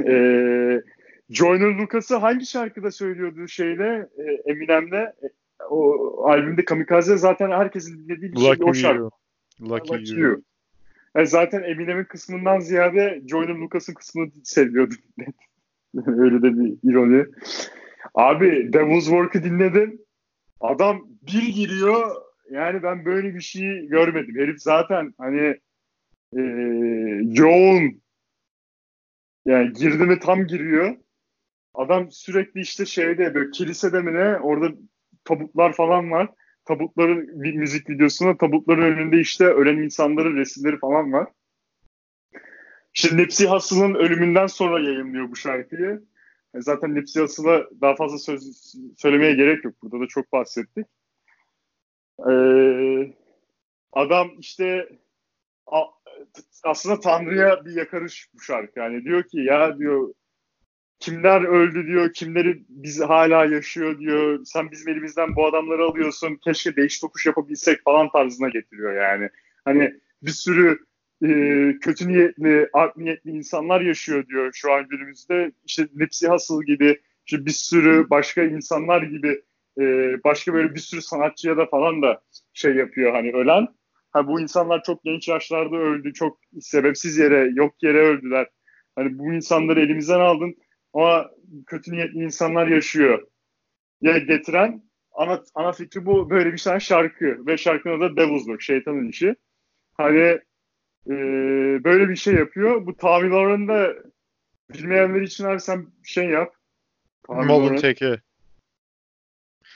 [0.08, 0.82] Ee,
[1.30, 5.30] Joyner Lucas'ı hangi şarkıda söylüyordu şeyle e, Eminem'le E,
[5.70, 9.00] o albümde Kamikaze zaten herkesin dinlediği bir şey o Lucky şarkı.
[9.00, 9.12] You.
[9.62, 10.30] Lucky Lucky You.
[10.30, 10.44] You.
[11.16, 14.98] Yani zaten Eminem'in kısmından ziyade Joyner Lucas'ın kısmını seviyordum.
[16.08, 17.26] Öyle de bir ironi.
[18.16, 20.02] Abi Devil's Work'ı dinledim.
[20.60, 22.16] Adam bir giriyor.
[22.52, 24.36] Yani ben böyle bir şey görmedim.
[24.38, 25.60] Herif zaten hani
[26.38, 26.42] e,
[27.24, 28.02] yoğun
[29.46, 30.96] yani girdi mi tam giriyor.
[31.74, 34.76] Adam sürekli işte şeyde böyle kilisede mi ne orada
[35.24, 36.30] tabutlar falan var.
[36.70, 41.28] Tabutların bir müzik videosunda tabutların önünde işte ölen insanların resimleri falan var.
[42.94, 46.04] İşte Nipsey Hussle'ın ölümünden sonra yayınlıyor bu şarkıyı.
[46.56, 49.76] E Zaten Nipsey Hussle'a daha fazla söz söylemeye gerek yok.
[49.84, 50.88] Burada da çok bahsettik.
[52.30, 53.14] Ee,
[53.92, 54.90] adam işte
[56.64, 58.80] aslında Tanrı'ya bir yakarış bu şarkı.
[58.80, 60.14] Yani diyor ki ya diyor
[61.00, 64.40] kimler öldü diyor, kimleri biz hala yaşıyor diyor.
[64.46, 66.36] Sen bizim elimizden bu adamları alıyorsun.
[66.36, 69.30] Keşke değiş tokuş yapabilsek falan tarzına getiriyor yani.
[69.66, 70.80] Hani bir sürü
[71.24, 71.30] e,
[71.82, 75.52] kötü niyetli, art niyetli insanlar yaşıyor diyor şu an günümüzde.
[75.66, 79.42] İşte Nipsey Hussle gibi, işte bir sürü başka insanlar gibi,
[79.80, 79.84] e,
[80.24, 82.22] başka böyle bir sürü sanatçıya da falan da
[82.54, 83.68] şey yapıyor hani ölen.
[84.12, 88.48] Ha bu insanlar çok genç yaşlarda öldü, çok sebepsiz yere, yok yere öldüler.
[88.96, 90.56] Hani bu insanları elimizden aldın
[90.94, 91.30] ama
[91.68, 93.28] kötü niyetli insanlar yaşıyor.
[94.02, 98.62] Ya getiren ana, ana fikri bu böyle bir tane şarkı ve şarkının adı Devil's Work,
[98.62, 99.36] şeytanın işi.
[99.98, 100.40] Hani
[101.08, 101.14] e,
[101.84, 102.86] böyle bir şey yapıyor.
[102.86, 103.94] Bu Tommy Lauren da
[104.74, 106.54] bilmeyenler için abi sen şey yap.
[107.28, 108.20] Malın teki.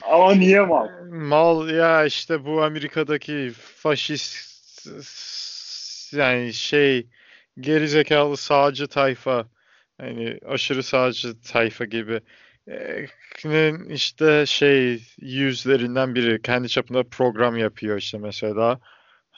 [0.02, 0.88] Ama niye mal?
[1.10, 4.86] Mal ya işte bu Amerika'daki faşist
[6.12, 7.06] yani şey
[7.60, 9.46] gerizekalı sağcı tayfa
[9.98, 12.20] hani aşırı sağcı tayfa gibi.
[13.88, 18.80] İşte şey yüzlerinden biri kendi çapında program yapıyor işte mesela.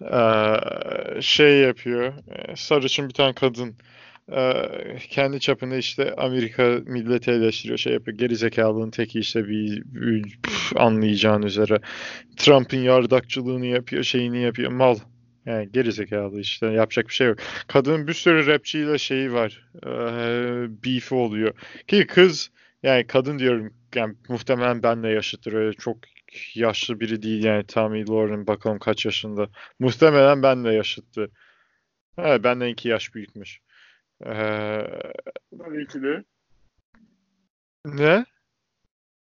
[0.03, 2.15] Ee, şey yapıyor
[2.57, 3.77] sarışın bir tane kadın
[4.33, 4.53] e,
[5.11, 11.43] kendi çapında işte Amerika milleti eleştiriyor şey yapıyor gerizekalının teki işte bir, bir püf, anlayacağın
[11.43, 11.79] üzere.
[12.37, 14.97] Trump'ın yardakçılığını yapıyor şeyini yapıyor mal
[15.47, 17.39] yani gerizekalı işte yapacak bir şey yok.
[17.67, 19.71] Kadının bir sürü rapçiyle şeyi var.
[19.87, 19.91] E,
[20.85, 21.55] beef'i oluyor.
[21.87, 22.51] Ki kız
[22.83, 25.97] yani kadın diyorum yani muhtemelen benle yaşıttır öyle çok
[26.55, 29.49] yaşlı biri değil yani Tommy Lauren bakalım kaç yaşında.
[29.79, 31.31] Muhtemelen benle yaşıttı.
[32.19, 33.61] Evet benden iki yaş büyükmüş.
[34.27, 34.87] Ee,
[35.59, 36.25] Tabii ki de.
[37.85, 38.25] ne?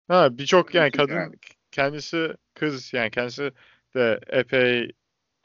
[0.09, 1.35] Ha birçok yani kadın
[1.71, 3.53] kendisi kız yani kendisi
[3.95, 4.93] de epey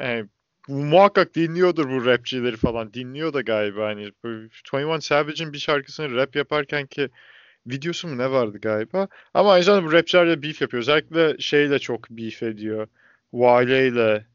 [0.02, 0.30] yani
[0.68, 2.94] muhakkak dinliyordur bu rapçileri falan.
[2.94, 7.10] Dinliyor da galiba hani bu 21 Savage'in bir şarkısını rap yaparken ki
[7.68, 9.08] videosu mu ne vardı galiba.
[9.34, 10.82] Ama aynı zamanda bu rapçilerle beef yapıyor.
[10.82, 12.88] Özellikle şeyle çok beef ediyor.
[13.32, 14.26] Wale ile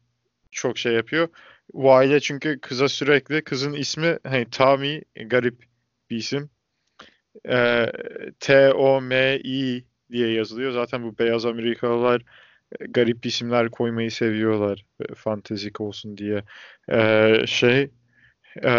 [0.51, 1.27] çok şey yapıyor.
[1.71, 5.63] Wale çünkü kıza sürekli kızın ismi hani Tommy garip
[6.09, 6.49] bir isim.
[7.49, 7.91] Ee,
[8.39, 10.71] T-O-M-I diye yazılıyor.
[10.71, 12.21] Zaten bu beyaz Amerikalılar
[12.89, 14.85] garip isimler koymayı seviyorlar.
[15.09, 16.43] e, Fantezik olsun diye.
[16.91, 17.91] Ee, şey
[18.63, 18.71] e,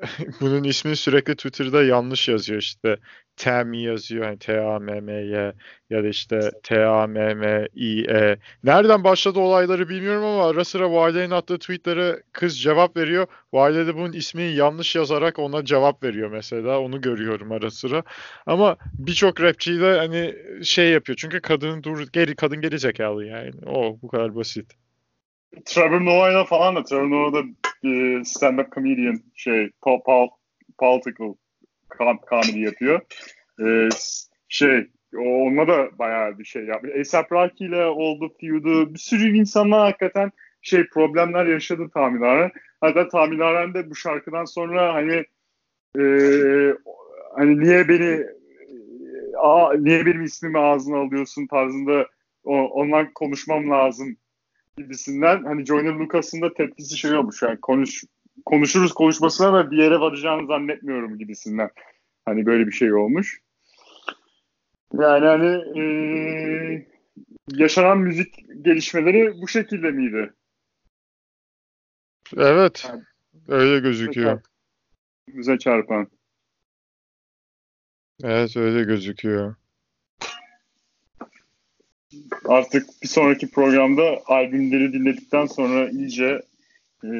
[0.40, 2.96] bunun ismini sürekli Twitter'da yanlış yazıyor işte.
[3.40, 4.24] Tam yazıyor.
[4.24, 5.52] Yani T-A-M-M-Y
[5.90, 8.38] ya da işte T-A-M-M-I-E.
[8.64, 13.26] Nereden başladı olayları bilmiyorum ama ara sıra Wiley'in attığı tweetlere kız cevap veriyor.
[13.50, 16.80] Wiley de bunun ismini yanlış yazarak ona cevap veriyor mesela.
[16.80, 18.02] Onu görüyorum ara sıra.
[18.46, 21.16] Ama birçok rapçi de hani şey yapıyor.
[21.16, 23.50] Çünkü kadın dur geri kadın geri zekalı yani.
[23.66, 24.72] O bu kadar basit.
[25.64, 27.42] Trevor Noah'yla falan da Trevor Noah da
[28.24, 30.28] stand-up comedian şey pol, pol,
[31.98, 33.00] political comedy yapıyor.
[33.60, 33.88] Ee,
[34.48, 37.14] şey onunla da bayağı bir şey yapmış.
[37.14, 42.50] A$AP Rocky ile oldu feud'u bir sürü insanlar hakikaten şey problemler yaşadı tahminaren.
[42.80, 45.24] Hatta tahminaren de bu şarkıdan sonra hani
[45.98, 46.04] e,
[47.36, 48.26] hani niye beni
[49.38, 52.06] a, niye benim ismimi ağzına alıyorsun tarzında
[52.44, 54.16] o, ondan konuşmam lazım
[54.76, 58.04] gibisinden hani Joyner Lucas'ın da tepkisi şey olmuş yani konuş
[58.44, 61.70] konuşuruz konuşmasına da bir yere varacağını zannetmiyorum gibisinden.
[62.24, 63.40] Hani böyle bir şey olmuş.
[64.92, 65.82] Yani hani e,
[67.48, 70.32] yaşanan müzik gelişmeleri bu şekilde miydi?
[72.36, 72.86] Evet.
[72.88, 73.02] Yani,
[73.48, 74.40] öyle gözüküyor.
[75.28, 76.08] Bize çarpan.
[78.22, 79.54] Evet öyle gözüküyor.
[82.48, 86.42] Artık bir sonraki programda albümleri dinledikten sonra iyice
[87.04, 87.10] e,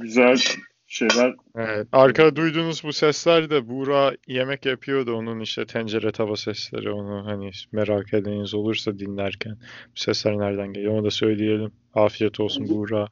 [0.00, 0.38] güzel
[0.86, 1.34] şeyler.
[1.56, 1.88] Evet.
[1.92, 5.14] Arkada duyduğunuz bu sesler de Buğra yemek yapıyordu.
[5.14, 6.90] Onun işte tencere tava sesleri.
[6.90, 9.56] Onu hani merak edeniz olursa dinlerken.
[9.96, 11.72] Bu sesler nereden geliyor onu da söyleyelim.
[11.94, 13.06] Afiyet olsun Buğra.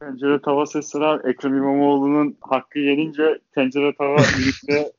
[0.00, 4.92] Tencere tava sesleri Ekrem İmamoğlu'nun hakkı yenince tencere tava birlikte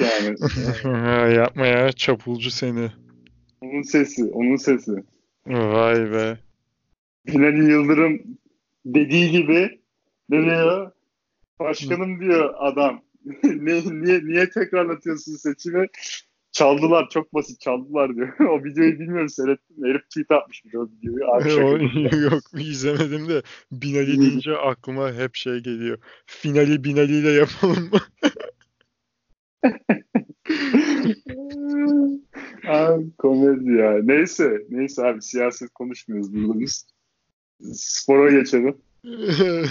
[0.00, 0.36] yani.
[1.34, 2.90] Yapma ya çapulcu seni.
[3.60, 4.92] Onun sesi, onun sesi.
[5.46, 6.38] Vay be.
[7.26, 8.38] Binali Yıldırım
[8.84, 9.80] dediği gibi
[10.28, 10.90] ne diyor?
[11.58, 13.02] Başkanım diyor adam.
[13.44, 15.86] ne, niye, niye tekrarlatıyorsun seçimi?
[16.52, 18.38] Çaldılar çok basit çaldılar diyor.
[18.50, 19.84] o videoyu bilmiyorum seyrettim.
[19.84, 21.30] Herif tweet atmış bir o videoyu.
[21.30, 21.50] Abi
[22.22, 23.42] Yok izlemedim de
[23.72, 25.98] Binali deyince aklıma hep şey geliyor.
[26.26, 28.00] Finali Binali ile yapalım mı?
[32.68, 34.00] abi komedi ya.
[34.02, 34.66] Neyse.
[34.70, 36.93] Neyse abi siyaset konuşmuyoruz burada biz.
[37.72, 38.76] Spora geçelim.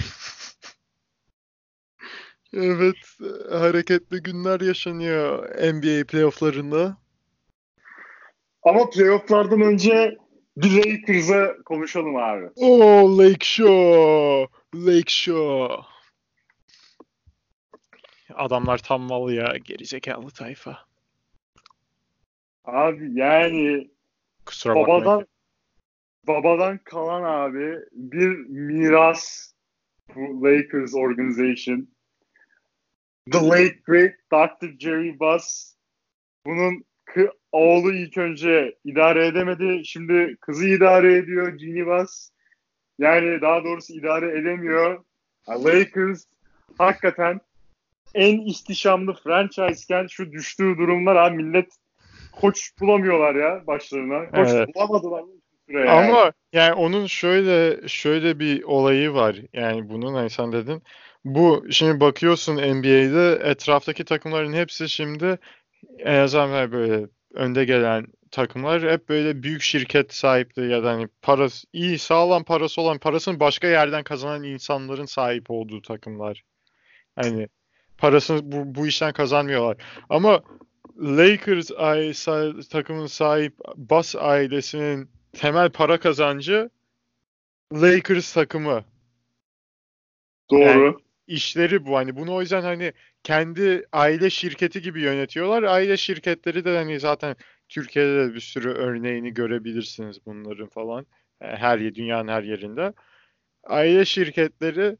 [2.53, 2.95] evet.
[3.51, 6.97] Hareketli günler yaşanıyor NBA playofflarında.
[8.63, 10.17] Ama playofflardan önce
[10.57, 12.49] bir Lakers'a konuşalım abi.
[12.55, 14.47] Oh Lake Show.
[14.75, 15.83] Lake Show.
[18.35, 19.57] Adamlar tam mal ya.
[19.63, 20.79] Gerizekalı tayfa.
[22.65, 23.89] Abi yani
[24.45, 25.27] Kusura babadan
[26.27, 29.53] babadan kalan abi bir miras
[30.15, 31.87] bu Lakers organization.
[33.31, 34.79] The late great Dr.
[34.79, 35.75] Jerry Buss
[36.45, 36.85] bunun
[37.51, 39.85] oğlu ilk önce idare edemedi.
[39.85, 42.29] Şimdi kızı idare ediyor Jeannie Buss.
[42.99, 45.03] Yani daha doğrusu idare edemiyor.
[45.49, 46.25] Lakers
[46.77, 47.41] hakikaten
[48.13, 51.69] en ihtişamlı franchise'ken şu düştüğü durumlar abi millet
[52.31, 54.29] koç bulamıyorlar ya başlarına.
[54.29, 54.75] Koç evet.
[54.75, 55.23] bulamadılar
[55.67, 59.35] süre Ama yani onun şöyle şöyle bir olayı var.
[59.53, 60.83] Yani bunun hani sen dedin.
[61.25, 65.37] Bu şimdi bakıyorsun NBA'de etraftaki takımların hepsi şimdi
[65.99, 71.67] en azından böyle önde gelen takımlar hep böyle büyük şirket sahipleri ya da hani parası
[71.73, 76.43] iyi sağlam parası olan parasını başka yerden kazanan insanların sahip olduğu takımlar.
[77.15, 77.47] Hani
[77.97, 79.77] parasını bu, bu işten kazanmıyorlar.
[80.09, 80.43] Ama
[81.01, 86.69] Lakers ailesi, takımın sahip Bas ailesinin temel para kazancı
[87.73, 88.83] Lakers takımı.
[90.51, 90.61] Doğru.
[90.61, 90.95] Yani
[91.27, 91.97] işleri bu.
[91.97, 92.93] Hani bunu o yüzden hani
[93.23, 95.63] kendi aile şirketi gibi yönetiyorlar.
[95.63, 97.35] Aile şirketleri de hani zaten
[97.69, 101.05] Türkiye'de de bir sürü örneğini görebilirsiniz bunların falan.
[101.39, 102.93] Her dünyanın her yerinde.
[103.63, 104.97] Aile şirketleri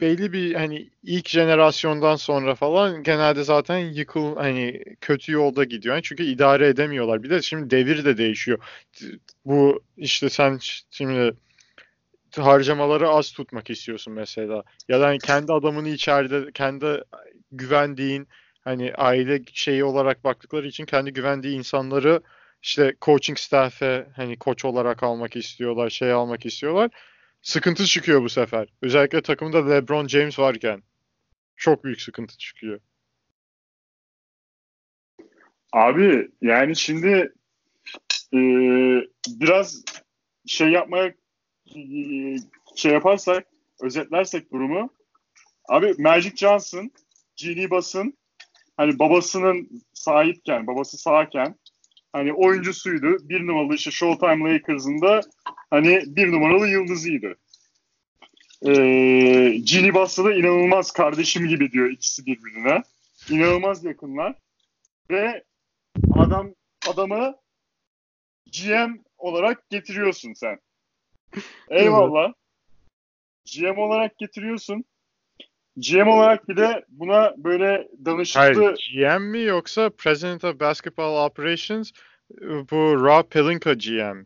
[0.00, 5.94] belli bir hani ilk jenerasyondan sonra falan genelde zaten yıkıl hani kötü yolda gidiyor.
[5.94, 7.22] Yani çünkü idare edemiyorlar.
[7.22, 8.58] Bir de şimdi devir de değişiyor.
[9.44, 10.58] Bu işte sen
[10.90, 11.34] şimdi
[12.36, 14.62] harcamaları az tutmak istiyorsun mesela.
[14.88, 16.86] Ya da hani kendi adamını içeride kendi
[17.52, 18.28] güvendiğin
[18.60, 22.22] hani aile şeyi olarak baktıkları için kendi güvendiği insanları
[22.62, 26.90] işte coaching staff'e hani koç olarak almak istiyorlar, şey almak istiyorlar
[27.42, 28.68] sıkıntı çıkıyor bu sefer.
[28.82, 30.82] Özellikle takımda LeBron James varken
[31.56, 32.80] çok büyük sıkıntı çıkıyor.
[35.72, 37.32] Abi yani şimdi
[38.34, 38.40] e,
[39.28, 39.84] biraz
[40.46, 41.14] şey yapmaya
[41.76, 41.82] e,
[42.76, 43.46] şey yaparsak
[43.80, 44.90] özetlersek durumu
[45.68, 46.90] abi Magic Johnson,
[47.36, 48.18] Genie Bass'ın
[48.76, 51.54] hani babasının sahipken, babası sağken
[52.12, 53.28] hani oyuncusuydu.
[53.28, 55.20] Bir numaralı işte Showtime Lakers'ın da
[55.70, 57.36] hani bir numaralı yıldızıydı.
[58.66, 62.82] Ee, Ginny Bass'la da inanılmaz kardeşim gibi diyor ikisi birbirine.
[63.30, 64.34] İnanılmaz yakınlar.
[65.10, 65.44] Ve
[66.14, 66.54] adam
[66.88, 67.36] adamı
[68.46, 70.58] GM olarak getiriyorsun sen.
[71.68, 72.32] Eyvallah.
[73.54, 74.84] GM olarak getiriyorsun.
[75.76, 78.40] GM olarak bir de buna böyle danışıklı...
[78.40, 81.92] Hayır, GM mi yoksa President of Basketball Operations
[82.70, 84.24] bu Rob Pelinka GM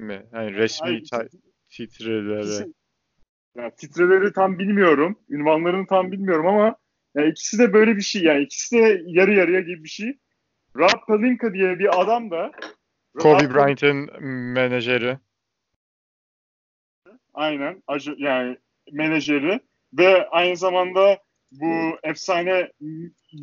[0.00, 0.26] mi?
[0.32, 1.28] Yani resmi Hayır, ta-
[1.68, 2.40] titreleri.
[2.40, 2.74] ikisi-
[3.56, 5.18] ya, titreleri tam bilmiyorum.
[5.30, 6.76] Ünvanlarını tam bilmiyorum ama
[7.14, 8.22] ya, ikisi de böyle bir şey.
[8.22, 10.18] Yani ikisi de yarı yarıya gibi bir şey.
[10.76, 12.52] Rob Pelinka diye bir adam da
[13.18, 14.22] Kobe Bryant'ın
[14.52, 15.18] menajeri.
[17.34, 17.82] Aynen.
[18.16, 18.56] Yani
[18.92, 19.60] menajeri
[19.92, 21.18] ve aynı zamanda
[21.52, 22.72] bu efsane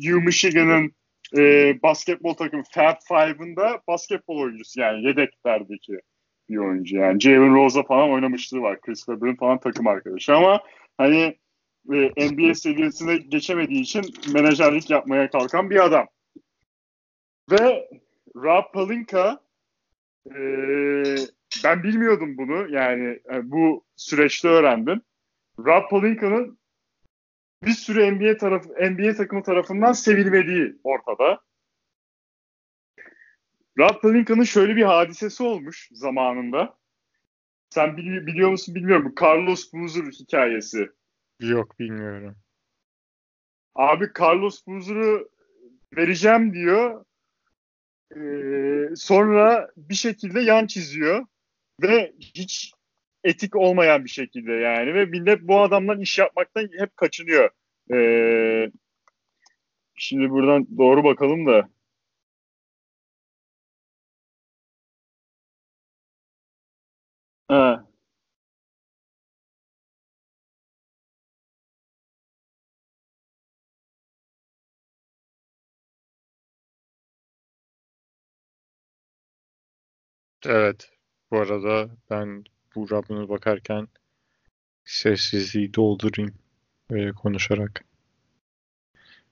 [0.08, 0.92] U Michigan'ın
[1.36, 6.00] e, basketbol takımı Fab Five'ın da basketbol oyuncusu yani yedeklerdeki
[6.52, 7.20] bir oyuncu yani.
[7.20, 8.80] Jalen Rose'a falan oynamışlığı var.
[8.80, 10.60] Chris Webber'ın falan takım arkadaşı ama
[10.98, 11.38] hani
[11.92, 16.06] e, NBA seviyesine geçemediği için menajerlik yapmaya kalkan bir adam.
[17.50, 17.88] Ve
[18.36, 19.40] Rob Palinka
[20.26, 20.36] e,
[21.64, 25.02] ben bilmiyordum bunu yani e, bu süreçte öğrendim.
[25.58, 26.58] Rob Palinka'nın
[27.64, 31.40] bir sürü NBA tarafı NBA takımı tarafından sevilmediği ortada.
[33.78, 36.76] Rob Palinka'nın şöyle bir hadisesi olmuş zamanında.
[37.70, 39.12] Sen bili- biliyor musun bilmiyorum.
[39.16, 40.88] Bu Carlos Boozer hikayesi.
[41.40, 42.36] Yok bilmiyorum.
[43.74, 45.28] Abi Carlos Boozer'ı
[45.96, 47.04] vereceğim diyor.
[48.16, 51.26] Ee, sonra bir şekilde yan çiziyor
[51.82, 52.72] ve hiç
[53.24, 57.50] etik olmayan bir şekilde yani ve millet bu adamdan iş yapmaktan hep kaçınıyor.
[57.92, 58.70] Ee,
[59.94, 61.68] şimdi buradan doğru bakalım da.
[80.46, 80.90] Evet.
[81.30, 82.44] Bu arada ben
[82.74, 83.88] Buğra bunu bakarken
[84.84, 86.34] sessizliği doldurayım
[86.90, 87.84] böyle konuşarak.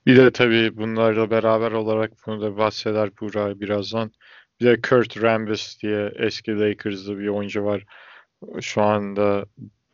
[0.06, 4.12] Bir de tabii bunlarla beraber olarak bunu da bahseder Buğra birazdan.
[4.60, 7.84] Bir de Kurt Rambis diye eski Lakers'lı bir oyuncu var.
[8.60, 9.46] Şu anda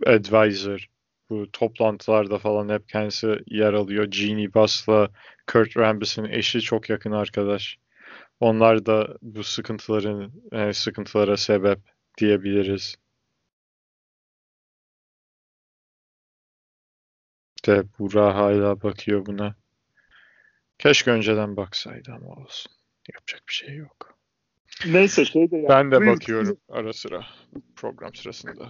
[0.07, 0.87] advisor.
[1.31, 4.11] Bu toplantılarda falan hep kendisi yer alıyor.
[4.13, 5.11] Jeannie Buss'la
[5.47, 7.79] Kurt Rambis'in eşi çok yakın arkadaş.
[8.41, 11.79] Onlar da bu sıkıntıların e, sıkıntılara sebep
[12.19, 12.97] diyebiliriz.
[17.67, 19.55] De Buğra hala bakıyor buna.
[20.79, 22.73] Keşke önceden baksaydı ama olsun.
[23.13, 24.16] Yapacak bir şey yok.
[24.85, 27.25] Neyse şey de Ben de bakıyorum ara sıra
[27.77, 28.69] program sırasında.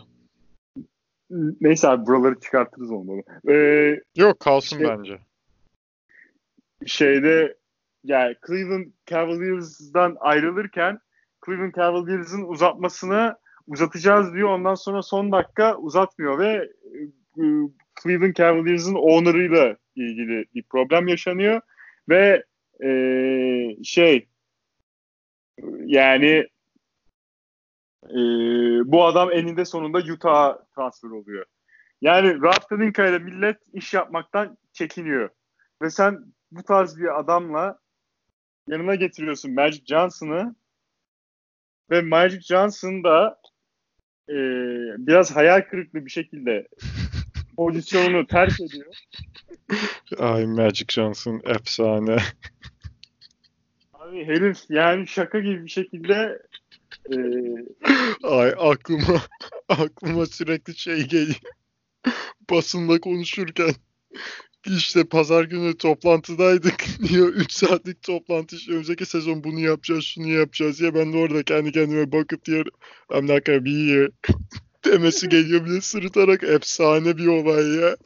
[1.61, 3.23] Neyse abi buraları çıkartırız olmalı.
[3.49, 5.19] Ee, Yok kalsın Şey- bence.
[6.87, 7.57] şeyde
[8.05, 10.99] yani Cleveland Cavaliers'dan ayrılırken
[11.47, 13.37] Cleveland Cavaliers'ın uzatmasını
[13.67, 14.49] uzatacağız diyor.
[14.49, 16.71] Ondan sonra son dakika uzatmıyor ve
[17.39, 17.49] e,
[18.03, 21.61] Cleveland Cavaliers'ın owner'ıyla ilgili bir problem yaşanıyor
[22.09, 22.45] ve
[22.85, 22.89] e,
[23.85, 24.29] şey
[25.87, 26.49] yani
[28.11, 28.19] e,
[28.85, 31.45] bu adam eninde sonunda Utah'a transfer oluyor.
[32.01, 35.31] Yani Rob Pelinka ile millet iş yapmaktan çekiniyor.
[35.83, 36.19] Ve sen
[36.51, 37.79] bu tarz bir adamla
[38.69, 40.55] yanına getiriyorsun Magic Johnson'ı
[41.91, 43.41] ve Magic Johnson da
[44.29, 44.35] e,
[45.07, 46.69] biraz hayal kırıklığı bir şekilde
[47.57, 48.95] pozisyonunu terk ediyor.
[50.19, 52.17] Ay Magic Johnson efsane.
[54.07, 56.43] Abi herif yani şaka gibi bir şekilde
[57.13, 57.17] e,
[58.23, 59.23] Ay aklıma
[59.69, 61.41] aklıma sürekli şey geliyor.
[62.51, 63.71] Basınla konuşurken
[64.67, 70.81] işte pazar günü toplantıdaydık diyor 3 saatlik toplantı işte önümüzdeki sezon bunu yapacağız şunu yapacağız
[70.81, 72.67] ya ben de orada kendi kendime bakıp diyor
[73.15, 74.11] I'm not gonna be here
[74.85, 77.97] demesi geliyor bir de sırıtarak efsane bir olay ya.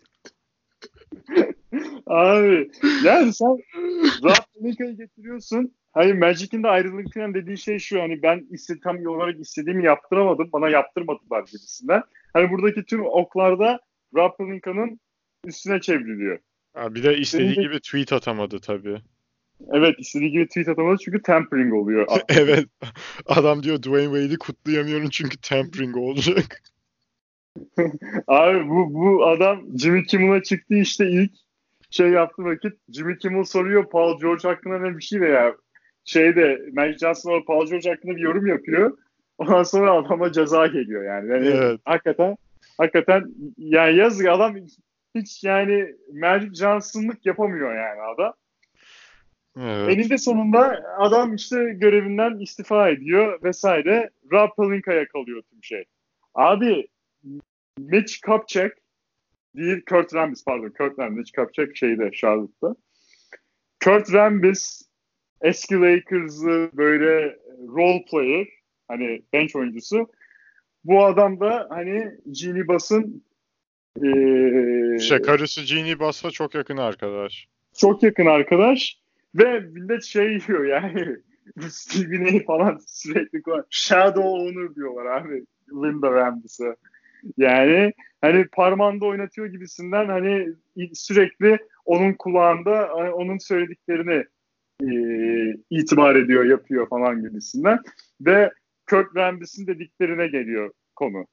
[2.07, 2.71] abi
[3.05, 3.49] yani sen
[4.23, 5.80] Rob Pelinka'yı getiriyorsun.
[5.93, 10.49] Hani Magic'in de ayrılırken dediği şey şu hani ben iste, tam olarak istediğimi yaptıramadım.
[10.53, 12.03] Bana yaptırmadılar gibisinden.
[12.33, 13.81] Hani buradaki tüm oklarda
[14.15, 15.01] Rob Pelinka'nın
[15.45, 16.39] üstüne çevriliyor.
[16.75, 18.99] Ha, bir de istediği Senin gibi tweet atamadı tabii.
[19.73, 22.07] Evet istediği gibi tweet atamadı çünkü tampering oluyor.
[22.29, 22.67] evet.
[23.27, 26.63] Adam diyor Dwayne Wade'i kutlayamıyorum çünkü tampering olacak.
[28.27, 31.33] Abi bu, bu adam Jimmy Kimmel'a çıktı işte ilk.
[31.91, 35.55] şey yaptığı vakit Jimmy Kimmel soruyor Paul George hakkında ne bir şey veya
[36.11, 38.99] şeyde Magic Johnson Paul George hakkında bir yorum yapıyor.
[39.39, 41.31] Ondan sonra adama ceza geliyor yani.
[41.31, 41.81] yani evet.
[41.85, 42.37] Hakikaten
[42.79, 44.57] hakikaten yani yazık adam
[45.15, 48.35] hiç yani Magic Johnson'lık yapamıyor yani adam.
[49.59, 49.97] Evet.
[49.99, 54.11] Eninde sonunda adam işte görevinden istifa ediyor vesaire.
[54.33, 55.85] Rob Pelinka'ya kalıyor tüm şey.
[56.35, 56.89] Abi
[57.79, 58.79] Mitch Kupchak
[59.57, 62.77] değil Kurt Rambis pardon Kurt Rambis Mitch Kupchak şeyde Charlotte'da.
[63.85, 64.90] Kurt Rambis
[65.43, 67.39] eski Lakers'ı böyle
[67.77, 68.47] role player
[68.89, 70.09] hani bench oyuncusu.
[70.85, 73.25] Bu adam da hani Genie Bass'ın
[73.97, 77.49] ee, şey, karısı Genie Bass'a çok yakın arkadaş.
[77.77, 78.99] Çok yakın arkadaş.
[79.35, 81.17] Ve millet şey diyor yani
[81.71, 86.77] Stevie A falan sürekli Shadow Owner diyorlar abi Linda Ramsey'e.
[87.37, 90.49] Yani hani parmağında oynatıyor gibisinden hani
[90.93, 94.25] sürekli onun kulağında hani onun söylediklerini
[94.83, 97.79] e, itibar ediyor, yapıyor falan gibisinden.
[98.21, 98.53] Ve
[98.91, 101.27] Kirk Ramsey'in dediklerine geliyor konu.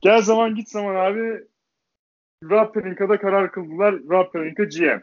[0.00, 1.44] Gel zaman git zaman abi
[2.44, 3.94] Rob Pelinka'da karar kıldılar.
[3.94, 5.02] Rob Pelinka GM.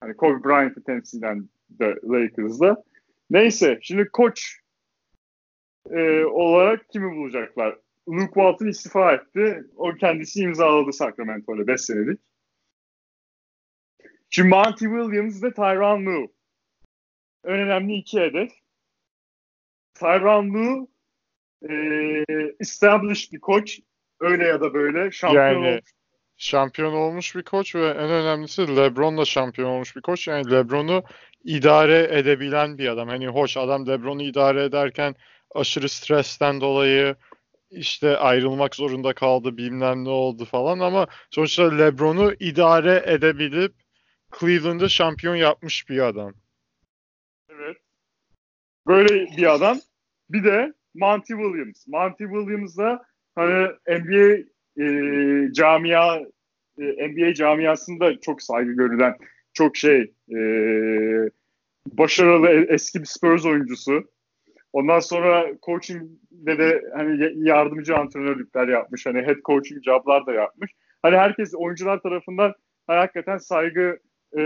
[0.00, 2.84] Hani Kobe Bryant'ı temsilen de Lakers'da.
[3.30, 4.60] Neyse şimdi koç
[5.90, 7.78] e, olarak kimi bulacaklar?
[8.08, 9.64] Luke Walton istifa etti.
[9.76, 12.20] O kendisi imzaladı Sacramento'yla 5 senelik.
[14.30, 16.28] Şimdi Monty Williams ve Tyron Lue.
[17.44, 18.52] En önemli iki hedef.
[19.94, 20.86] Tyron Lue
[21.68, 23.80] e, established bir koç.
[24.20, 25.92] Öyle ya da böyle şampiyon yani, olmuş
[26.38, 30.28] şampiyon olmuş bir koç ve en önemlisi LeBron da şampiyon olmuş bir koç.
[30.28, 31.02] Yani LeBron'u
[31.44, 33.08] idare edebilen bir adam.
[33.08, 35.14] Hani hoş adam LeBron'u idare ederken
[35.54, 37.16] aşırı stresten dolayı
[37.70, 43.72] işte ayrılmak zorunda kaldı bilmem ne oldu falan ama sonuçta LeBron'u idare edebilip
[44.40, 46.34] Cleveland'ı şampiyon yapmış bir adam.
[48.88, 49.78] Böyle bir adam.
[50.30, 51.86] Bir de Monty Williams.
[51.86, 53.02] Monty Williams da
[53.34, 54.36] hani NBA
[54.82, 56.18] e, camia
[56.78, 59.16] e, NBA camiasında çok saygı görülen
[59.52, 60.40] çok şey e,
[61.86, 64.10] başarılı eski bir Spurs oyuncusu.
[64.72, 69.06] Ondan sonra coaching'de de hani yardımcı antrenörlükler yapmış.
[69.06, 70.72] Hani head coaching job'lar da yapmış.
[71.02, 72.54] Hani herkes oyuncular tarafından
[72.86, 73.98] hakikaten saygı
[74.38, 74.42] e,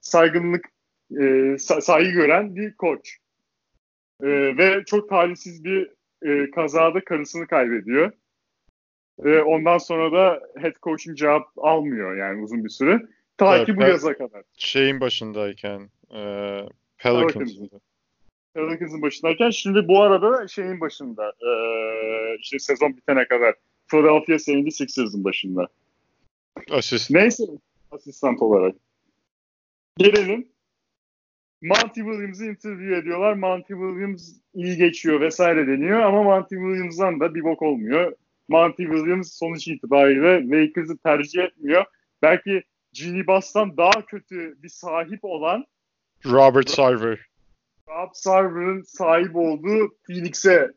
[0.00, 0.73] saygınlık
[1.20, 3.18] e, saygı gören bir koç.
[4.22, 5.90] E, ve çok talihsiz bir
[6.22, 8.12] e, kazada karısını kaybediyor.
[9.24, 13.02] E, ondan sonra da head coaching cevap almıyor yani uzun bir süre.
[13.36, 14.42] Ta evet, ki bu yaza kadar.
[14.56, 16.20] Şeyin başındayken e,
[16.98, 17.70] Pelicans'ın.
[18.54, 21.50] Pelicans'ın başındayken şimdi bu arada şeyin başında e,
[22.40, 23.54] işte sezon bitene kadar
[23.86, 25.68] Philadelphia 76ers'ın başında.
[26.70, 27.10] Asist.
[27.10, 27.44] Neyse
[27.90, 28.76] asistan olarak.
[29.98, 30.53] Gelelim.
[31.64, 33.34] Monty Williams'ı interview ediyorlar.
[33.34, 38.12] Monty Williams iyi geçiyor vesaire deniyor ama Monty Williams'dan da bir bok olmuyor.
[38.48, 41.84] Monty Williams sonuç itibariyle Lakers'ı tercih etmiyor.
[42.22, 42.62] Belki
[42.92, 45.64] Genie Bass'tan daha kötü bir sahip olan
[46.26, 47.18] Robert Sarver.
[47.88, 50.72] Rob Sarver'ın sahip olduğu Phoenix'e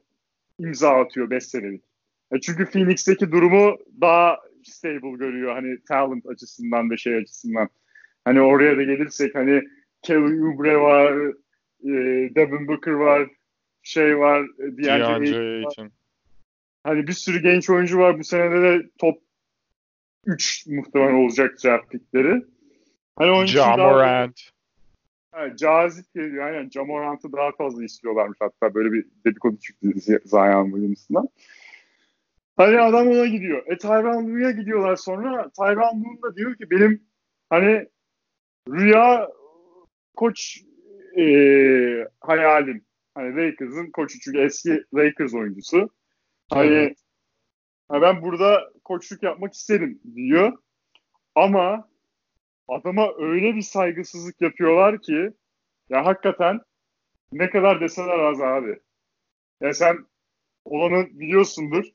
[0.59, 1.83] imza atıyor 5 senelik.
[2.31, 7.69] E çünkü Phoenix'teki durumu daha stable görüyor hani talent açısından ve şey açısından.
[8.25, 9.63] Hani oraya da gelirsek hani
[10.01, 11.13] Kelly Oubre var,
[11.83, 11.91] e,
[12.35, 13.29] Devin Booker var,
[13.83, 15.91] şey var, e, DeAndre Ayton.
[16.83, 18.19] Hani bir sürü genç oyuncu var.
[18.19, 19.21] Bu senede de top
[20.25, 22.45] 3 muhtemelen olacak draft pickleri.
[23.15, 24.41] Hani oyuncu Jamorant.
[25.33, 26.47] Evet, cazip geliyor.
[26.47, 28.73] Aynen Jamorant'ı daha fazla istiyorlarmış hatta.
[28.73, 29.87] Böyle bir dedikodu çıktı
[30.25, 31.29] Zion Williams'ından.
[32.57, 33.63] Hani adam ona gidiyor.
[33.67, 35.49] E Tyron Lue'ya gidiyorlar sonra.
[35.49, 37.03] Tyron Lue da diyor ki benim
[37.49, 37.87] hani
[38.69, 39.29] rüya
[40.17, 40.57] koç
[41.17, 41.23] e,
[42.19, 42.85] hayalim.
[43.15, 45.89] Hani Lakers'ın koçu çünkü eski Lakers oyuncusu.
[46.49, 46.95] Hani
[47.87, 50.53] ha ben burada koçluk yapmak isterim diyor.
[51.35, 51.89] Ama
[52.67, 55.31] adama öyle bir saygısızlık yapıyorlar ki
[55.89, 56.59] ya hakikaten
[57.31, 58.79] ne kadar deseler az abi.
[59.61, 59.97] Ya sen
[60.65, 61.85] olanı biliyorsundur.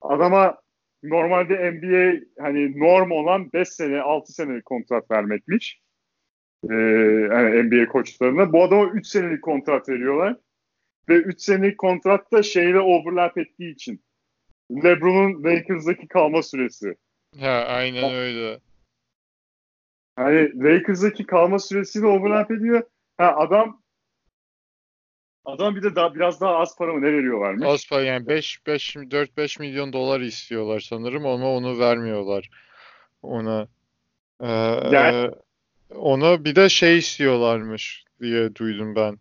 [0.00, 0.58] Adama
[1.02, 5.80] normalde NBA hani norm olan 5 sene 6 sene kontrat vermekmiş.
[6.70, 6.74] Ee,
[7.32, 8.52] yani NBA koçlarına.
[8.52, 10.36] Bu adama 3 senelik kontrat veriyorlar
[11.08, 14.02] ve 3 senelik kontratta şeyle overlap ettiği için.
[14.70, 16.96] LeBron'un Lakers'daki kalma süresi.
[17.40, 18.60] Ha aynen öyle.
[20.16, 22.82] Hani Lakers'daki kalma süresiyle overlap ediyor.
[23.16, 23.82] Ha adam
[25.44, 27.66] Adam bir de daha biraz daha az para mı ne veriyorlarmış?
[27.68, 32.50] Az para yani 5 5 4 5 milyon dolar istiyorlar sanırım ama onu vermiyorlar
[33.22, 33.68] ona.
[34.40, 34.46] Ee,
[34.92, 35.30] yani...
[35.94, 39.18] Ona bir de şey istiyorlarmış diye duydum ben.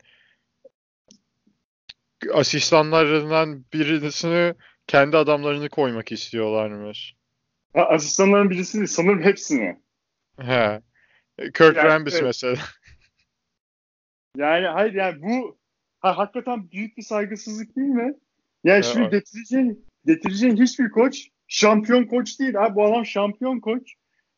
[2.34, 4.53] Asistanlarından birisini
[4.88, 7.15] kendi adamlarını koymak istiyorlarmış.
[7.74, 9.80] Ha, asistanların birisi değil, sanırım hepsini.
[10.39, 10.82] He.
[11.38, 12.24] Kirk yani, Rambis evet.
[12.24, 12.55] mesela.
[14.38, 15.57] Yani hayır yani bu
[15.99, 18.13] ha, hakikaten büyük bir saygısızlık değil mi?
[18.63, 19.11] Yani şimdi evet.
[19.11, 22.53] getireceğin, getireceğin hiçbir koç şampiyon koç değil.
[22.53, 23.93] Ha, bu adam şampiyon koç.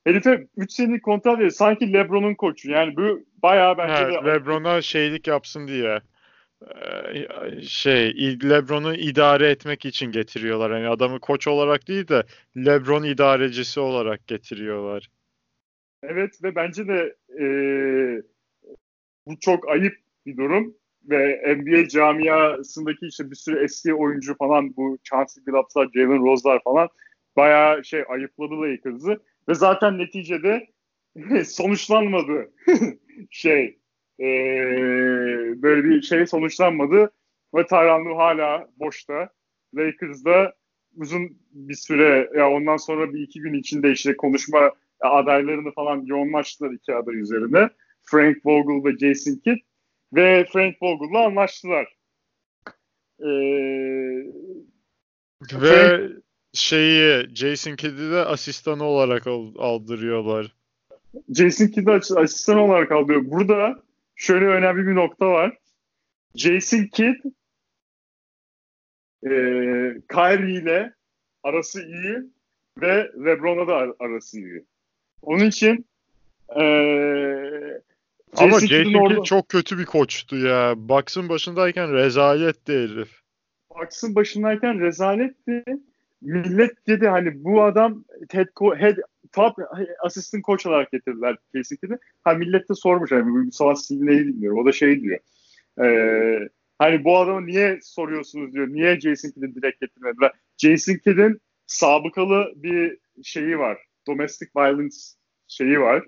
[0.10, 1.52] Herife 3 senelik kontrat veriyor.
[1.52, 2.72] Sanki LeBron'un koçu.
[2.72, 4.26] Yani bu bayağı bence de...
[4.26, 6.00] LeBron'a şeylik yapsın diye
[6.62, 10.72] ee, şey LeBron'u idare etmek için getiriyorlar.
[10.72, 12.24] Yani adamı koç olarak değil de
[12.58, 15.10] LeBron idarecisi olarak getiriyorlar.
[16.04, 17.46] Evet ve bence de e,
[19.26, 19.94] bu çok ayıp
[20.26, 20.76] bir durum
[21.10, 26.90] ve NBA camiasındaki işte bir sürü eski oyuncu falan bu Chauncey Billups'lar, Jalen Rose'lar falan
[27.36, 30.68] bayağı şey ayıpladı Lakers'ı ve zaten neticede
[31.46, 32.52] sonuçlanmadı
[33.32, 33.80] şey
[34.20, 34.26] e,
[35.62, 37.12] böyle bir şey sonuçlanmadı
[37.56, 39.30] ve Tyronn hala boşta.
[39.76, 40.54] Lakers'da
[40.96, 46.72] uzun bir süre ya ondan sonra bir iki gün içinde işte konuşma adaylarını falan yoğunlaştılar
[46.72, 47.70] iki aday üzerine.
[48.02, 49.58] Frank Vogel ve Jason Kidd
[50.14, 51.96] ve Frank Vogel'la anlaştılar.
[53.20, 53.26] Ee,
[55.42, 56.24] ve Frank,
[56.54, 59.28] şeyi Jason Kidd'i de asistanı olarak
[59.58, 60.56] aldırıyorlar.
[61.30, 63.22] Jason Kidd'i asistan olarak alıyor.
[63.26, 63.84] Burada
[64.16, 65.58] şöyle önemli bir nokta var.
[66.36, 67.16] Jason Kidd
[69.24, 69.32] e,
[70.12, 70.94] Kyrie ile
[71.44, 72.18] arası iyi
[72.82, 74.66] ve LeBron'la da arası iyi.
[75.22, 75.86] Onun için
[76.56, 76.64] e,
[78.34, 79.24] Jason Ama Jason Kidd orada...
[79.24, 80.74] çok kötü bir koçtu ya.
[80.78, 83.22] Bucks'ın başındayken rezaletti herif.
[83.70, 85.64] Bucks'ın başındayken rezaletti.
[86.22, 88.48] Millet dedi hani bu adam head,
[88.78, 88.98] head
[89.32, 89.56] top
[90.04, 91.98] asistan koç olarak getirdiler kesinlikle.
[92.24, 94.60] Ha millet de sormuş hani bu savaş neyi bilmiyorum.
[94.60, 95.20] O da şey diyor.
[95.84, 98.68] Ee, hani bu adamı niye soruyorsunuz diyor.
[98.68, 100.32] Niye Jason Kidd'i direkt getirmediler?
[100.58, 103.78] Jason Kidd'in sabıkalı bir şeyi var.
[104.08, 104.98] Domestic violence
[105.48, 106.04] şeyi var.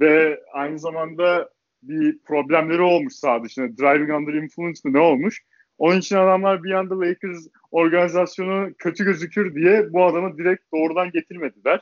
[0.00, 1.50] Ve aynı zamanda
[1.82, 3.76] bir problemleri olmuş sağ dışında.
[3.78, 5.42] Driving under influence mi ne olmuş?
[5.80, 11.80] Onun için adamlar bir anda Lakers organizasyonu kötü gözükür diye bu adamı direkt doğrudan getirmediler.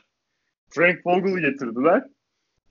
[0.69, 2.03] Frank Vogel'ı getirdiler.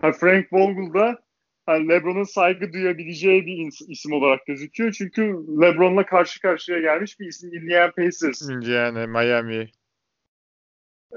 [0.00, 1.18] Ha, Frank Vogel da
[1.66, 4.92] hani LeBron'un saygı duyabileceği bir isim olarak gözüküyor.
[4.92, 5.22] Çünkü
[5.60, 8.42] LeBron'la karşı karşıya gelmiş bir isim Indiana Pacers.
[8.42, 9.68] Indiana, Miami.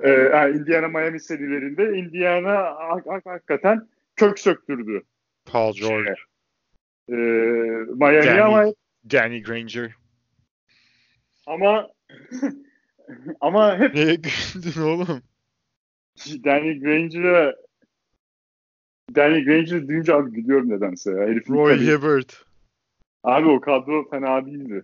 [0.04, 5.04] Ee, yani Indiana Miami serilerinde Indiana hak, hak, hakikaten kök söktürdü.
[5.46, 6.14] Paul George.
[7.10, 8.66] Ee, Miami Danny, ama
[9.12, 10.01] Danny Granger.
[11.48, 11.90] Ama
[13.42, 15.22] ama hep Neye güldün oğlum?
[16.44, 17.56] Danny Granger'a
[19.16, 21.18] Danny Granger deyince abi gidiyorum nedense ya.
[21.18, 21.88] Herifin Roy tabii.
[21.88, 22.46] Hibbert.
[23.24, 24.84] Abi o kadro fena değildi.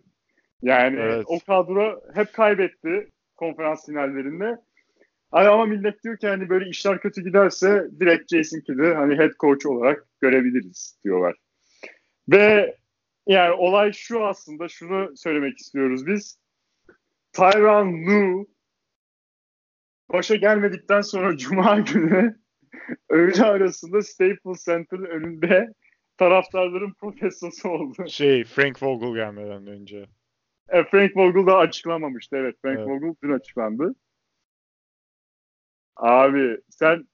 [0.61, 1.25] Yani evet.
[1.27, 4.57] o kadro hep kaybetti konferans finallerinde.
[5.31, 9.31] Hani ama millet diyor ki hani böyle işler kötü giderse direkt Jason Kidd'i hani head
[9.39, 11.35] coach olarak görebiliriz diyorlar.
[12.29, 12.75] Ve
[13.27, 16.37] yani olay şu aslında şunu söylemek istiyoruz biz.
[17.37, 18.45] Tyron Lue
[20.13, 22.39] başa gelmedikten sonra Cuma günü
[23.09, 25.73] öğle arasında Staples Center'ın önünde
[26.17, 28.07] taraftarların protestosu oldu.
[28.07, 30.05] Şey Frank Vogel gelmeden önce.
[30.69, 32.35] E, Frank Vogel da açıklamamıştı.
[32.37, 32.87] Evet Frank evet.
[32.87, 33.95] Vogel dün açıklandı.
[35.95, 37.07] Abi sen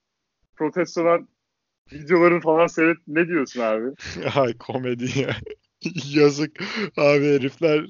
[0.55, 1.21] protestolar
[1.93, 3.95] videoların falan seyret ne diyorsun abi?
[4.35, 5.35] Ay komedi ya.
[6.15, 6.63] Yazık
[6.97, 7.85] abi herifler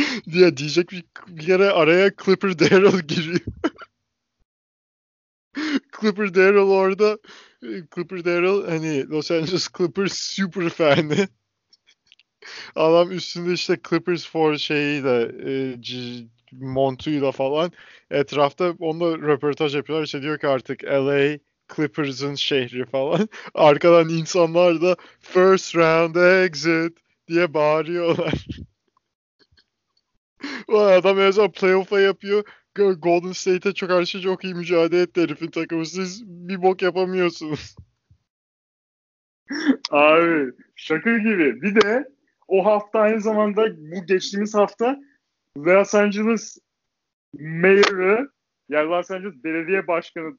[0.32, 1.04] diye diyecek bir,
[1.38, 3.40] kere araya Clipper Daryl giriyor.
[6.00, 7.18] Clipper Daryl orada
[7.94, 11.28] Clipper Daryl hani Los Angeles Clippers super fanı.
[12.76, 15.52] Adam üstünde işte Clippers for şeyi de e,
[16.52, 17.72] montuyla falan
[18.10, 20.04] etrafta onunla röportaj yapıyorlar.
[20.04, 21.38] İşte diyor ki artık LA
[21.76, 23.28] Clippers'ın şehri falan.
[23.54, 26.98] Arkadan insanlar da first round exit
[27.28, 28.46] diye bağırıyorlar.
[30.68, 32.44] Adam en son playoff'a yapıyor.
[32.74, 35.86] Golden State'e çok karşı çok iyi mücadele etti herifin takımı.
[35.86, 37.76] Siz bir bok yapamıyorsunuz.
[39.90, 41.62] Abi şaka gibi.
[41.62, 42.08] Bir de
[42.48, 44.98] o hafta aynı zamanda bu geçtiğimiz hafta
[45.56, 46.58] Los Angeles
[47.38, 48.30] Mayor'ı
[48.68, 50.38] yani Los Angeles Belediye Başkanı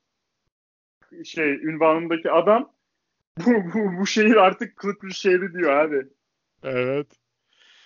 [1.25, 2.73] şey ünvanındaki adam
[3.45, 6.07] bu, bu, bu şehir artık Clippers şehri diyor abi.
[6.63, 7.20] Evet.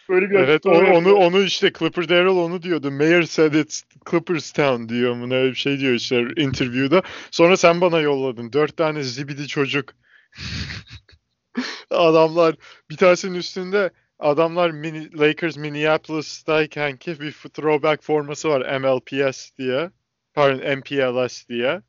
[0.10, 2.92] Böyle bir Evet o, onu onu işte Clipper Darrell onu diyordu.
[2.92, 7.02] Mayor said it's Clippers town diyor mu ne bir şey diyor işte interview'da.
[7.32, 8.54] Sonra sen bana yolladın.
[8.54, 9.94] Dört tane zibidi çocuk.
[11.90, 12.56] Adamlar
[12.90, 19.92] bir tanesinin üstünde adamlar mini, Lakers Minneapolis'tayken ki bir throwback forması var MLPS diye.
[20.34, 21.82] Pardon MPLS diye.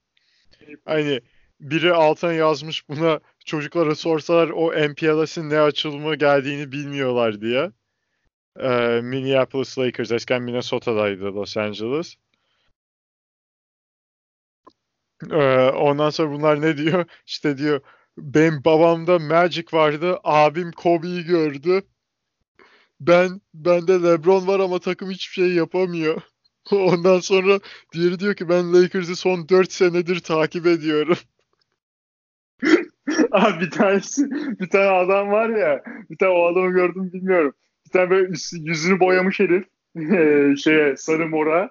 [0.85, 1.21] Hani
[1.61, 7.71] biri altına yazmış buna çocuklara sorsalar o MPLS'in ne açılımı geldiğini bilmiyorlar diye.
[8.61, 12.16] Ee, Minneapolis Lakers eskiden Minnesota'daydı Los Angeles.
[15.30, 17.04] Ee, ondan sonra bunlar ne diyor?
[17.26, 17.80] İşte diyor
[18.18, 20.18] benim babamda Magic vardı.
[20.24, 21.82] Abim Kobe'yi gördü.
[23.00, 26.22] Ben bende LeBron var ama takım hiçbir şey yapamıyor.
[26.72, 27.61] Ondan sonra
[27.92, 31.18] diğeri diyor ki ben Lakers'ı son 4 senedir takip ediyorum.
[33.32, 37.54] Abi bir tanesi, bir tane adam var ya, bir tane o adamı gördüm bilmiyorum.
[37.97, 39.64] Tane böyle yüzünü boyamış herif,
[39.97, 41.70] eee, şeye sarı mora.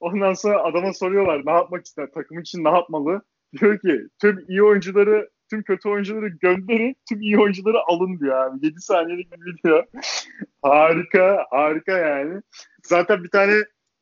[0.00, 3.22] Ondan sonra adama soruyorlar ne yapmak ister, takım için ne yapmalı?
[3.60, 8.66] Diyor ki tüm iyi oyuncuları, tüm kötü oyuncuları gönderin, tüm iyi oyuncuları alın diyor abi.
[8.66, 9.84] 7 saniyelik bir video.
[10.62, 12.42] harika, harika yani.
[12.82, 13.54] Zaten bir tane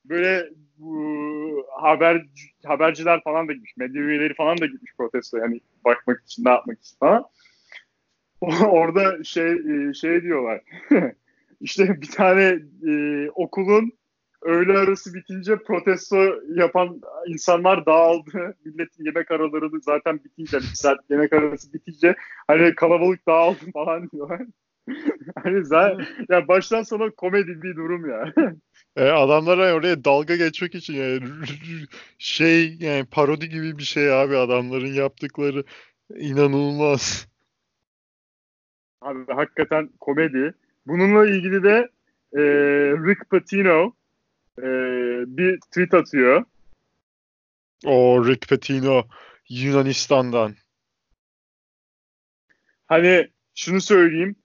[0.05, 2.27] böyle bu haber
[2.67, 6.81] haberciler falan da gitmiş, medya üyeleri falan da gitmiş protesto yani bakmak için, ne yapmak
[6.81, 7.25] için falan.
[8.71, 10.61] Orada şey e, şey diyorlar.
[11.61, 13.93] İşte bir tane e, okulun
[14.43, 18.57] öğle arası bitince protesto yapan insanlar dağıldı.
[18.65, 24.43] Milletin yemek araları zaten bitince, bir saat yemek arası bitince hani kalabalık dağıldı falan diyorlar.
[25.45, 28.33] hani zaten, ya baştan sona komedi bir durum ya.
[28.97, 31.21] E, adamlara oraya dalga geçmek için yani
[32.19, 35.65] şey yani parodi gibi bir şey abi adamların yaptıkları
[36.17, 37.29] inanılmaz.
[39.01, 40.55] Abi hakikaten komedi.
[40.89, 41.89] Bununla ilgili de
[42.33, 42.43] e,
[43.07, 43.93] Rick Pitino
[44.59, 44.67] e,
[45.27, 46.45] bir tweet atıyor.
[47.85, 49.03] O Rick Pitino
[49.49, 50.55] Yunanistan'dan.
[52.87, 54.37] Hani şunu söyleyeyim.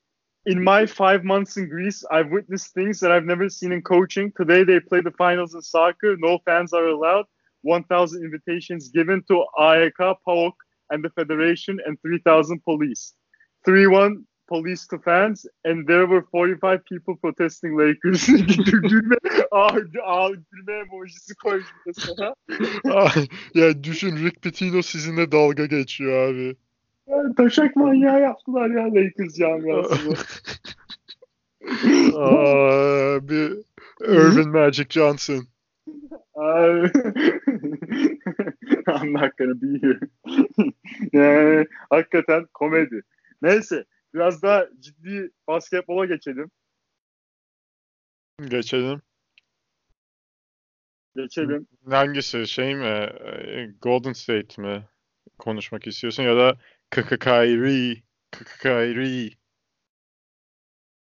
[0.46, 4.36] In my five months in Greece, I've witnessed things that I've never seen in coaching.
[4.38, 6.18] Today they play the finals in soccer.
[6.20, 7.26] No fans are allowed.
[7.62, 10.54] 1,000 invitations given to AEK, PAOK,
[10.90, 13.14] and the federation, and 3,000 police.
[13.66, 18.28] 3-1 police to fans, and there were 45 people protesting Lakers.
[18.28, 19.16] gülme,
[19.52, 22.36] aa, aa, gülme emojisi koymuş mesela.
[23.54, 26.56] ya düşün Rick Pitino sizinle dalga geçiyor abi.
[27.08, 30.16] Yani taşak manyağı yaptılar ya Lakers camiasını.
[32.16, 33.54] Aa, bir
[34.08, 35.48] Irvin Magic Johnson.
[36.36, 36.92] Abi.
[38.88, 40.00] I'm not gonna be here.
[41.14, 43.02] yani hakikaten komedi.
[43.42, 46.52] Neyse biraz daha ciddi basketbola geçelim.
[48.40, 49.02] Geçelim.
[51.16, 51.68] Geçelim.
[51.90, 52.86] Hangisi şey mi?
[52.86, 54.88] e, Golden State mi?
[55.38, 56.58] Konuşmak istiyorsun ya da
[57.20, 58.04] Kyrie.
[58.62, 59.30] Kyrie.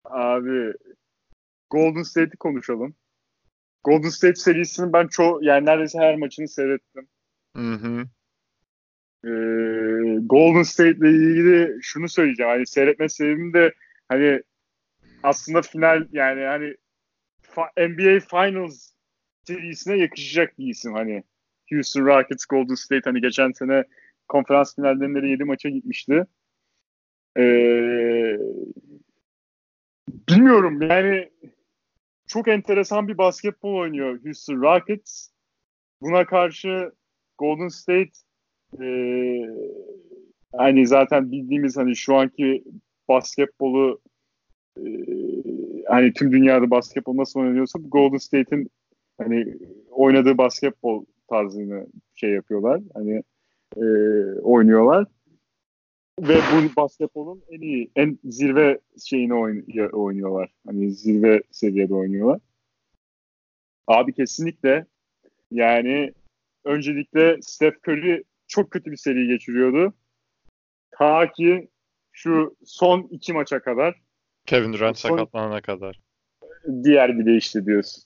[0.04, 0.74] Abi
[1.70, 2.94] Golden State'i konuşalım.
[3.84, 7.08] Golden State serisinin ben çoğu yani neredeyse her maçını seyrettim.
[7.56, 8.04] Hı hı.
[9.24, 12.52] Ee, Golden State ile ilgili şunu söyleyeceğim.
[12.52, 13.74] Hani seyretme sebebim de
[14.08, 14.42] hani
[15.22, 16.76] aslında final yani hani
[17.76, 18.90] NBA Finals
[19.46, 21.24] serisine yakışacak bir isim hani.
[21.70, 23.84] Houston Rockets, Golden State hani geçen sene
[24.28, 26.26] konferans finallerinde de 7 maça gitmişti.
[27.38, 28.38] Ee,
[30.28, 31.30] bilmiyorum yani
[32.26, 35.28] çok enteresan bir basketbol oynuyor Houston Rockets.
[36.00, 36.92] Buna karşı
[37.38, 38.10] Golden State
[38.80, 38.88] e,
[40.56, 42.64] hani zaten bildiğimiz hani şu anki
[43.08, 44.00] basketbolu
[44.78, 44.84] e,
[45.88, 48.70] hani tüm dünyada basketbol nasıl oynanıyorsa Golden State'in
[49.18, 49.56] hani
[49.90, 52.80] oynadığı basketbol tarzını şey yapıyorlar.
[52.94, 53.22] Hani
[53.76, 53.84] e,
[54.40, 55.06] oynuyorlar.
[56.20, 60.50] Ve bu basketbolun en iyi, en zirve şeyini oyn- oynuyorlar.
[60.66, 62.40] Hani zirve seviyede oynuyorlar.
[63.86, 64.86] Abi kesinlikle
[65.50, 66.12] yani
[66.64, 69.94] öncelikle Steph Curry çok kötü bir seri geçiriyordu.
[70.90, 71.68] Ta ki
[72.12, 74.00] şu son iki maça kadar
[74.46, 76.00] Kevin Durant Son- sakatlanana kadar.
[76.84, 78.04] diğer bir değişti diyorsun.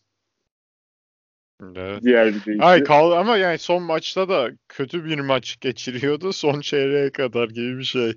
[1.76, 2.02] Evet.
[2.02, 2.64] Diğer bir değişti.
[2.64, 7.78] Ay kal ama yani son maçta da kötü bir maç geçiriyordu son çeyreğe kadar gibi
[7.78, 8.12] bir şey.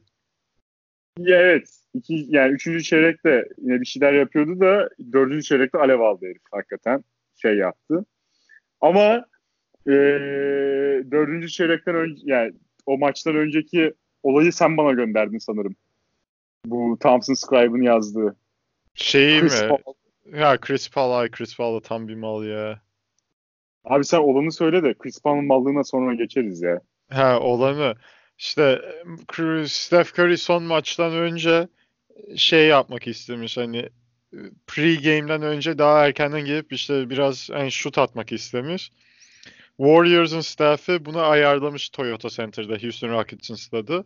[1.19, 1.77] Ya evet.
[1.93, 7.03] İki, yani üçüncü çeyrekte yine bir şeyler yapıyordu da dördüncü çeyrekte alev aldı herif hakikaten.
[7.35, 8.05] Şey yaptı.
[8.81, 9.25] Ama
[9.87, 9.91] e,
[11.11, 12.53] dördüncü çeyrekten önce yani
[12.85, 15.75] o maçtan önceki olayı sen bana gönderdin sanırım.
[16.65, 18.35] Bu Thompson Scribe'ın yazdığı.
[18.95, 19.67] Şey Chris mi?
[19.67, 19.93] Paul.
[20.39, 22.81] Ya Chris Paul, ay Chris Paul da tam bir mal ya.
[23.83, 26.81] Abi sen olanı söyle de Chris Paul'un mallığına sonra geçeriz ya.
[27.09, 27.95] Ha olanı.
[28.37, 28.81] İşte
[29.67, 31.67] Steph Curry son maçtan önce
[32.35, 33.89] şey yapmak istemiş hani
[34.67, 38.91] pre-game'den önce daha erkenden gelip işte biraz hani şut atmak istemiş.
[39.77, 44.05] Warriors'ın staff'ı bunu ayarlamış Toyota Center'da Houston Rockets'ın stadı.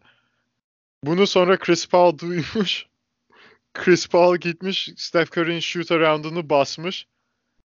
[1.03, 2.85] Bunu sonra Chris Paul duymuş.
[3.73, 7.07] Chris Paul gitmiş Steph Curry'nin shoot around'unu basmış.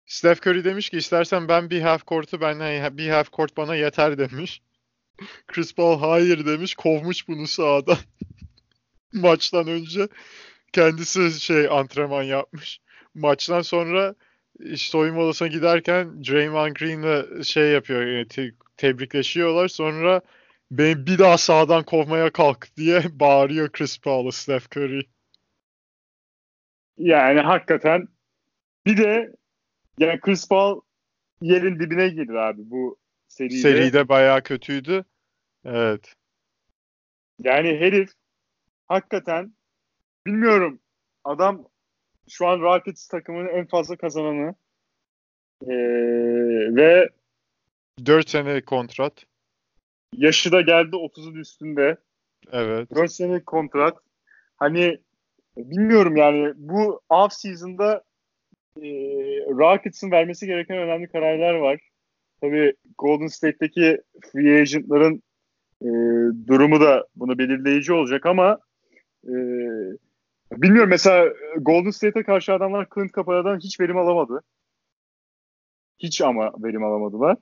[0.05, 4.17] Steph Curry demiş ki istersen ben bir half court'u ben bir half court bana yeter
[4.17, 4.61] demiş.
[5.47, 7.97] Chris Paul hayır demiş kovmuş bunu sahadan.
[9.13, 10.07] Maçtan önce
[10.73, 12.79] kendisi şey antrenman yapmış.
[13.15, 14.15] Maçtan sonra
[14.59, 19.67] işte soyunma odasına giderken Draymond Green'le şey yapıyor yani te- tebrikleşiyorlar.
[19.67, 20.21] Sonra
[20.71, 25.01] beni bir daha sağdan kovmaya kalk diye bağırıyor Chris Paul'a Steph Curry.
[26.97, 28.07] Yani hakikaten
[28.85, 29.35] bir de
[29.99, 30.81] yani Chris Paul
[31.41, 32.97] yerin dibine girdi abi bu
[33.27, 33.55] seride.
[33.55, 35.05] Seride bayağı kötüydü.
[35.65, 36.13] Evet.
[37.39, 38.09] Yani herif
[38.87, 39.53] hakikaten
[40.25, 40.79] bilmiyorum
[41.23, 41.67] adam
[42.29, 44.55] şu an Rockets takımının en fazla kazananı
[45.63, 45.67] Ee,
[46.75, 47.09] ve
[48.05, 49.25] 4 sene kontrat.
[50.13, 51.97] yaşı da geldi 30'un üstünde.
[52.51, 52.95] Evet.
[52.95, 53.97] 4 senelik kontrat.
[54.57, 54.97] Hani
[55.57, 58.03] bilmiyorum yani bu off season'da
[58.77, 58.87] e,
[59.49, 61.79] Rockets'ın vermesi gereken önemli kararlar var.
[62.41, 64.01] Tabii Golden State'teki
[64.31, 65.23] free agent'ların
[65.81, 65.87] e,
[66.47, 68.59] durumu da bunu belirleyici olacak ama
[69.23, 69.33] e,
[70.51, 74.43] bilmiyorum mesela Golden State'e karşı adamlar Clint Capela'dan hiç verim alamadı.
[75.99, 77.37] Hiç ama verim alamadılar.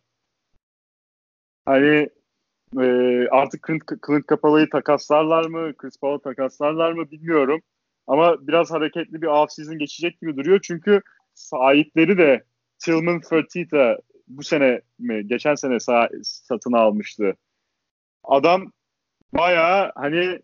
[1.66, 2.10] Hani
[2.82, 2.86] e,
[3.32, 5.74] artık Clint, Clint Capela'yı takaslarlar mı?
[5.78, 7.62] Chris Paul'u takaslarlar mı bilmiyorum.
[8.08, 10.60] Ama biraz hareketli bir off-season geçecek gibi duruyor.
[10.64, 11.02] Çünkü
[11.34, 12.44] sahipleri de
[12.80, 13.98] Tillman Fertitta
[14.28, 15.28] bu sene mi?
[15.28, 17.36] Geçen sene sah- satın almıştı.
[18.24, 18.72] Adam
[19.34, 20.40] bayağı hani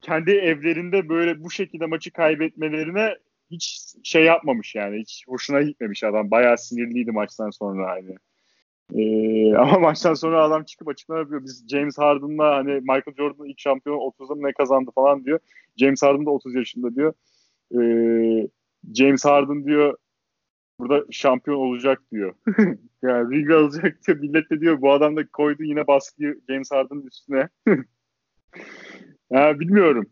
[0.00, 3.14] kendi evlerinde böyle bu şekilde maçı kaybetmelerine
[3.50, 5.00] hiç şey yapmamış yani.
[5.00, 6.30] Hiç hoşuna gitmemiş adam.
[6.30, 8.16] Bayağı sinirliydi maçtan sonra hani.
[8.94, 11.44] Ee, ama maçtan sonra adam çıkıp açıklama yapıyor.
[11.44, 15.38] Biz James Harden'la hani Michael Jordan ilk şampiyon 30'da mı ne kazandı falan diyor.
[15.76, 17.14] James Harden da 30 yaşında diyor.
[17.74, 18.48] Ee,
[18.94, 19.96] James Harden diyor
[20.80, 22.34] burada şampiyon olacak diyor.
[23.02, 24.18] yani ring alacak diyor.
[24.18, 27.48] Millet de diyor bu adam da koydu yine baskıyı James Harden'ın üstüne.
[29.30, 30.10] ya bilmiyorum.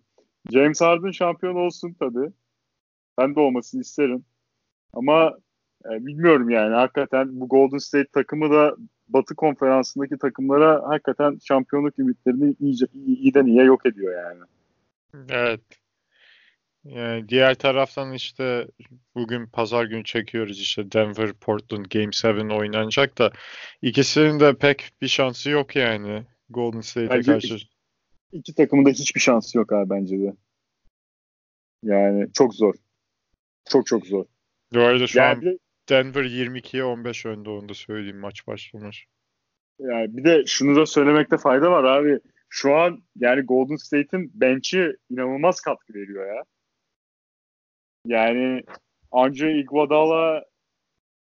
[0.53, 2.31] James Harden şampiyon olsun tabii.
[3.19, 4.25] Ben de olmasını isterim.
[4.93, 5.39] Ama
[5.85, 8.77] e, bilmiyorum yani hakikaten bu Golden State takımı da
[9.09, 14.41] Batı konferansındaki takımlara hakikaten şampiyonluk ümitlerini iyice, iyi, iyiden iyiye yok ediyor yani.
[15.29, 15.61] Evet.
[16.85, 18.67] Yani diğer taraftan işte
[19.15, 23.33] bugün pazar günü çekiyoruz işte Denver Portland Game 7 oynanacak da
[23.83, 27.57] ikisinin de pek bir şansı yok yani Golden State'e karşı.
[28.37, 30.35] İki takımın da hiçbir şansı yok abi bence de.
[31.83, 32.75] Yani çok zor.
[33.71, 34.25] Çok çok zor.
[34.75, 35.59] Bu arada şu Yani an de,
[35.89, 39.07] Denver 22'ye 15 önde onu da söyleyeyim maç başlamış.
[39.79, 42.21] yani bir de şunu da söylemekte fayda var abi.
[42.49, 46.43] Şu an yani Golden State'in bench'i inanılmaz katkı veriyor ya.
[48.07, 48.63] Yani
[49.13, 50.45] Andre Iguodala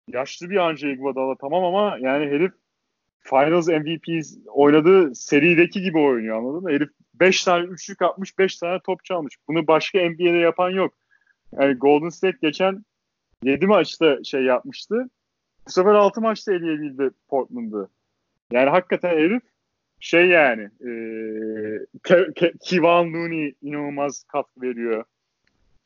[0.08, 2.52] yaşlı bir Andre Iguodala tamam ama yani herif
[3.24, 6.72] Finals MVP oynadığı serideki gibi oynuyor anladın mı?
[6.72, 9.36] Herif 5 tane üçlük atmış 5 tane top çalmış.
[9.48, 10.94] Bunu başka NBA'de yapan yok.
[11.60, 12.86] Yani Golden State geçen
[13.44, 15.10] 7 maçta şey yapmıştı.
[15.68, 17.90] Bu sefer 6 maçta eleyebildi Portland'ı.
[18.52, 19.44] Yani hakikaten herif
[20.00, 20.92] şey yani e,
[22.64, 25.04] Kevon Looney inanılmaz katkı veriyor.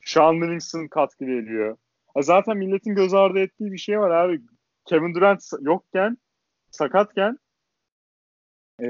[0.06, 1.78] Sean Livingston katkı veriyor.
[2.14, 4.42] Ha Zaten milletin göz ardı ettiği bir şey var abi.
[4.86, 6.18] Kevin Durant yokken
[6.76, 7.38] sakatken
[8.84, 8.88] e,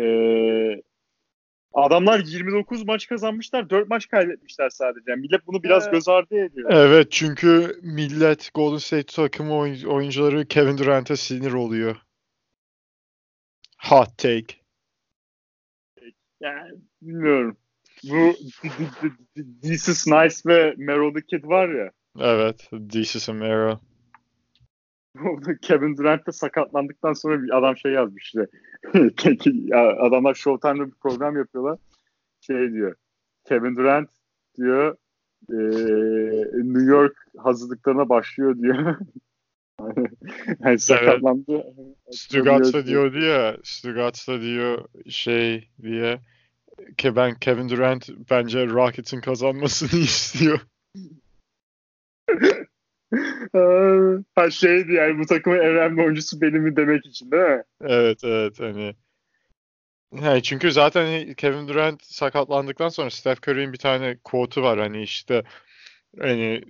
[1.74, 5.12] adamlar 29 maç kazanmışlar 4 maç kaybetmişler sadece.
[5.12, 5.94] Yani millet bunu biraz Evet.
[5.94, 6.70] göz ardı ediyor.
[6.74, 11.96] Evet çünkü millet Golden State takımı oyun- oyuncuları Kevin Durant'e sinir oluyor.
[13.82, 14.56] Hot take.
[16.40, 16.72] Yani
[17.02, 17.58] bilmiyorum.
[18.04, 18.36] Bu
[19.64, 21.92] Jesus Nice ve Mero the Kid var ya.
[22.20, 22.70] Evet.
[22.92, 23.30] This is.
[23.30, 23.80] Orada
[25.62, 28.48] Kevin Durant de sakatlandıktan sonra bir adam şey yazmış işte.
[30.00, 31.80] Adamlar Showtime'da bir program yapıyorlar.
[32.42, 32.96] Şey diyor.
[33.46, 34.10] Kevin Durant
[34.58, 34.98] diyor
[35.50, 38.98] eee, New York hazırlıklarına başlıyor diyor.
[40.60, 41.64] yani sakatlandı.
[42.12, 43.58] Stugatz da diyor.
[43.64, 46.20] Stugatz da diyor şey diye
[46.98, 50.60] ki ben Kevin Durant bence Rockets'ın kazanmasını istiyor.
[54.36, 57.64] Ha şeydi yani bu takımın en önemli oyuncusu benim mi demek için değil mi?
[57.82, 58.96] Evet evet hani
[60.22, 65.44] yani çünkü zaten Kevin Durant sakatlandıktan sonra Steph Curry'in bir tane quote'u var hani işte
[66.22, 66.62] hani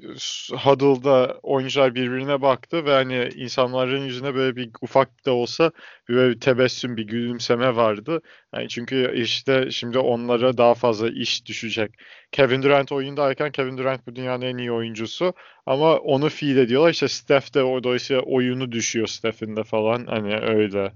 [0.51, 5.71] huddle'da oyuncular birbirine baktı ve hani insanların yüzüne böyle bir ufak da olsa
[6.09, 8.21] bir böyle bir tebessüm, bir gülümseme vardı.
[8.55, 11.91] Yani çünkü işte şimdi onlara daha fazla iş düşecek.
[12.31, 15.33] Kevin Durant oyundayken Kevin Durant bu dünyanın en iyi oyuncusu
[15.65, 16.89] ama onu feed ediyorlar.
[16.89, 20.05] İşte Steph de o dolayısıyla oyunu düşüyor Steph'in de falan.
[20.05, 20.91] Hani öyle.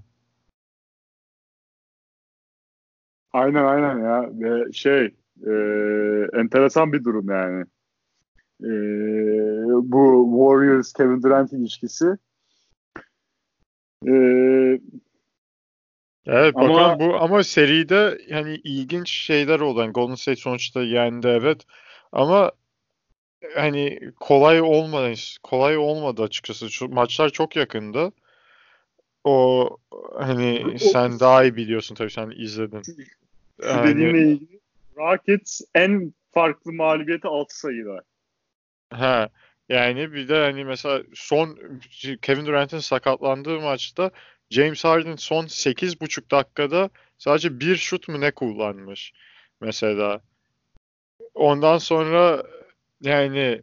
[3.32, 4.30] Aynen aynen ya.
[4.72, 5.04] Şey
[5.46, 5.52] e,
[6.40, 7.64] enteresan bir durum yani
[8.62, 8.72] e,
[9.92, 12.06] bu Warriors Kevin Durant ilişkisi.
[14.06, 14.14] E,
[16.26, 19.80] evet ama, bakalım bu ama seride yani ilginç şeyler oldu.
[19.80, 21.62] Yani Golden State sonuçta yendi evet
[22.12, 22.52] ama
[23.54, 26.70] hani kolay olmadı kolay olmadı açıkçası.
[26.70, 28.12] Şu maçlar çok yakındı.
[29.24, 29.68] O
[30.18, 32.82] hani sen daha iyi biliyorsun tabii sen izledin.
[33.62, 34.60] Yani, dediğinle ilgili
[34.96, 38.02] Rockets en farklı mağlubiyeti 6 sayıda.
[38.90, 39.28] Ha
[39.68, 41.58] yani bir de hani mesela son
[42.22, 44.10] Kevin Durant'in sakatlandığı maçta
[44.50, 49.12] James Harden son 8,5 dakikada sadece bir şut mu ne kullanmış
[49.60, 50.20] mesela.
[51.34, 52.42] Ondan sonra
[53.00, 53.62] yani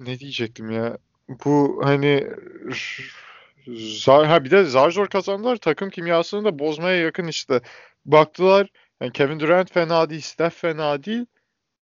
[0.00, 0.98] ne diyecektim ya?
[1.28, 2.26] Bu hani
[3.76, 5.56] zar, ha bir de zar zor kazandılar.
[5.56, 7.60] Takım kimyasını da bozmaya yakın işte.
[8.04, 8.68] Baktılar
[9.00, 11.26] yani Kevin Durant fena değil, Steph fena değil.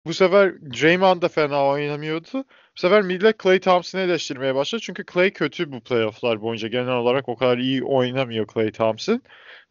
[0.08, 2.38] Bu sefer Draymond da fena oynamıyordu.
[2.44, 4.82] Bu sefer millet Clay Thompson'ı eleştirmeye başladı.
[4.82, 6.68] Çünkü Clay kötü bu playofflar boyunca.
[6.68, 9.22] Genel olarak o kadar iyi oynamıyor Clay Thompson.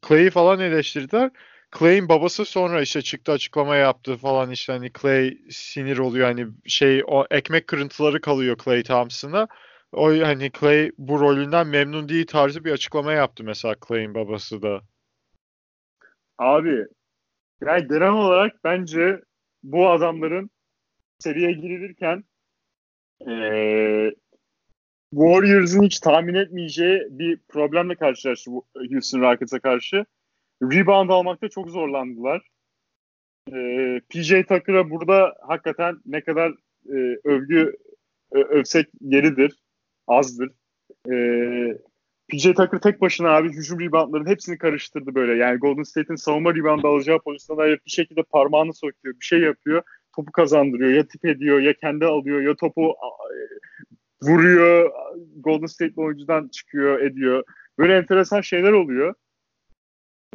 [0.07, 1.31] Clay'i falan eleştirdiler.
[1.79, 7.03] Clay'in babası sonra işte çıktı açıklama yaptı falan işte hani Clay sinir oluyor hani şey
[7.07, 9.47] o ekmek kırıntıları kalıyor Clay Thompson'a.
[9.91, 14.81] O hani Clay bu rolünden memnun değil tarzı bir açıklama yaptı mesela Clay'in babası da.
[16.37, 16.85] Abi
[17.61, 19.21] yani genel olarak bence
[19.63, 20.49] bu adamların
[21.19, 22.23] seriye girilirken
[23.27, 24.11] ee,
[25.11, 28.51] Warriors'ın hiç tahmin etmeyeceği bir problemle karşılaştı
[28.91, 30.05] Houston Rockets'a karşı.
[30.61, 32.47] Rebound almakta çok zorlandılar.
[33.53, 36.51] Ee, PJ Tucker'a burada hakikaten ne kadar
[36.89, 37.77] e, övgü
[38.31, 39.63] ö, övsek yeridir,
[40.07, 40.51] azdır.
[41.11, 41.77] Ee,
[42.27, 45.35] PJ Tucker tek başına abi hücum reboundların hepsini karıştırdı böyle.
[45.35, 49.81] Yani Golden State'in savunma rebound alacağı pozisyonda bir şekilde parmağını sokuyor, bir şey yapıyor.
[50.15, 50.91] Topu kazandırıyor.
[50.91, 52.95] Ya tip ediyor, ya kendi alıyor, ya topu
[54.21, 54.91] vuruyor.
[55.35, 57.43] Golden State oyuncudan çıkıyor, ediyor.
[57.77, 59.13] Böyle enteresan şeyler oluyor.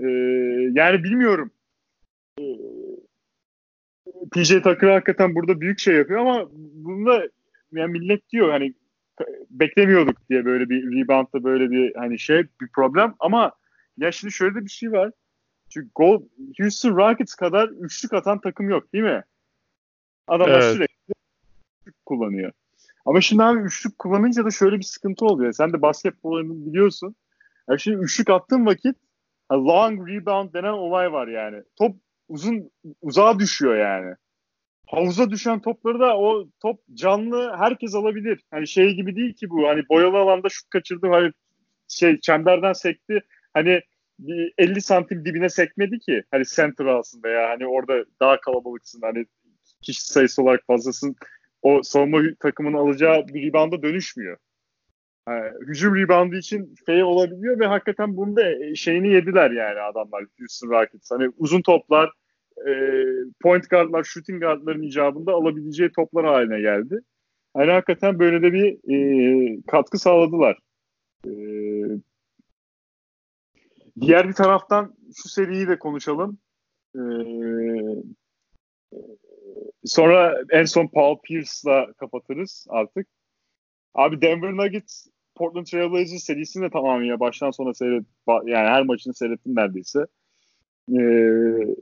[0.01, 0.07] Ee,
[0.75, 1.51] yani bilmiyorum.
[2.41, 2.43] Ee,
[4.33, 7.29] PJ Tucker hakikaten burada büyük şey yapıyor ama bunda
[7.73, 8.75] yani millet diyor hani
[9.51, 13.53] beklemiyorduk diye böyle bir reboundda böyle bir hani şey bir problem ama
[13.99, 15.11] ya şimdi şöyle de bir şey var.
[15.71, 16.23] Çünkü Gold,
[16.61, 19.25] Houston Rockets kadar üçlük atan takım yok değil mi?
[20.27, 20.75] Adamlar evet.
[20.75, 21.15] sürekli
[21.81, 22.53] üçlük kullanıyor.
[23.07, 25.53] Ama şimdi abi üçlük kullanınca da şöyle bir sıkıntı oluyor.
[25.53, 27.17] Sen de basketbolunu biliyorsun.
[27.71, 28.97] Ya şimdi üçlük attığın vakit
[29.53, 31.63] long rebound denen olay var yani.
[31.77, 31.97] Top
[32.29, 34.15] uzun uzağa düşüyor yani
[34.93, 38.41] havuza düşen topları da o top canlı herkes alabilir.
[38.51, 39.69] Hani şey gibi değil ki bu.
[39.69, 41.07] Hani boyalı alanda şut kaçırdı.
[41.07, 41.33] Hani
[41.89, 43.21] şey çemberden sekti.
[43.55, 43.81] Hani
[44.59, 46.23] 50 santim dibine sekmedi ki.
[46.31, 49.01] Hani center alsın veya hani orada daha kalabalıksın.
[49.03, 49.27] Hani
[49.83, 51.17] kişi sayısı olarak fazlasın.
[51.63, 54.37] O savunma takımının alacağı bir rebounda dönüşmüyor.
[55.29, 61.11] Yani, hücum reboundu için fail olabiliyor ve hakikaten bunda şeyini yediler yani adamlar Houston Rockets.
[61.11, 62.11] Hani uzun toplar
[62.69, 62.73] e,
[63.41, 67.01] point guardlar, shooting guardların icabında alabileceği toplar haline geldi.
[67.57, 70.59] Yani hakikaten böyle de bir e, katkı sağladılar.
[71.27, 71.33] E,
[74.01, 76.39] diğer bir taraftan şu seriyi de konuşalım.
[76.95, 77.03] E,
[79.85, 83.07] sonra en son Paul Pierce'la kapatırız artık.
[83.95, 89.15] Abi Denver Nuggets Portland Trail Blazers serisini de tamamıyla baştan sona seyret yani her maçını
[89.15, 90.07] seyrettim neredeyse.
[90.91, 91.77] Ee,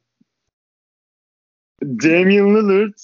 [1.82, 2.98] Damian Lillard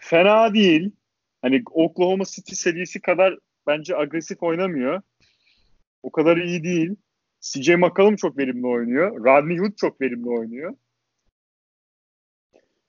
[0.00, 0.90] fena değil.
[1.42, 5.02] Hani Oklahoma City serisi kadar bence agresif oynamıyor.
[6.02, 6.96] O kadar iyi değil.
[7.40, 9.24] CJ McCollum çok verimli oynuyor.
[9.24, 10.74] Rodney Hood çok verimli oynuyor.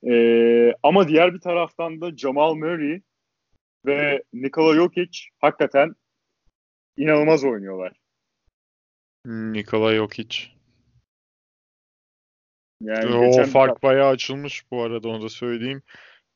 [0.08, 3.02] Ee, ama diğer bir taraftan da Jamal Murray
[3.86, 5.96] ve Nikola Jokic hakikaten
[6.98, 7.94] inanılmaz oynuyorlar.
[9.26, 10.48] Nikola Jokic.
[12.84, 15.82] Yani o fark bayağı açılmış bu arada onu da söyleyeyim.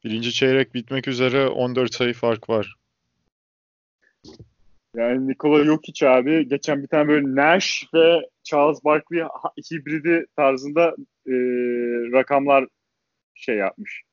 [0.04, 2.76] Birinci çeyrek bitmek üzere 14 sayı fark var.
[4.96, 9.24] Yani Nikola Jokic abi geçen bir tane böyle Nash ve Charles Barkley
[9.72, 10.96] hibridi tarzında
[11.28, 11.34] e,
[12.12, 12.68] rakamlar
[13.36, 14.04] şey yapmış.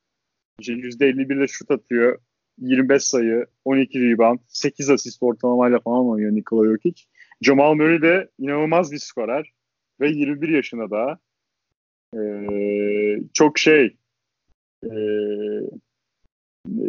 [0.59, 2.19] İşte %51 ile şut atıyor.
[2.57, 7.03] 25 sayı, 12 rebound, 8 asist ortalamayla falan oynuyor Nikola Jokic.
[7.41, 9.51] Jamal Murray de inanılmaz bir skorer
[9.99, 11.19] ve 21 yaşında daha.
[12.15, 13.97] Ee, çok şey
[14.83, 16.85] e, e,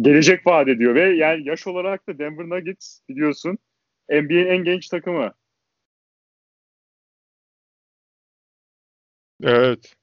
[0.00, 3.58] gelecek vaat ediyor ve yani yaş olarak da Denver Nuggets biliyorsun
[4.10, 5.32] NBA'nin en genç takımı.
[9.42, 9.94] Evet.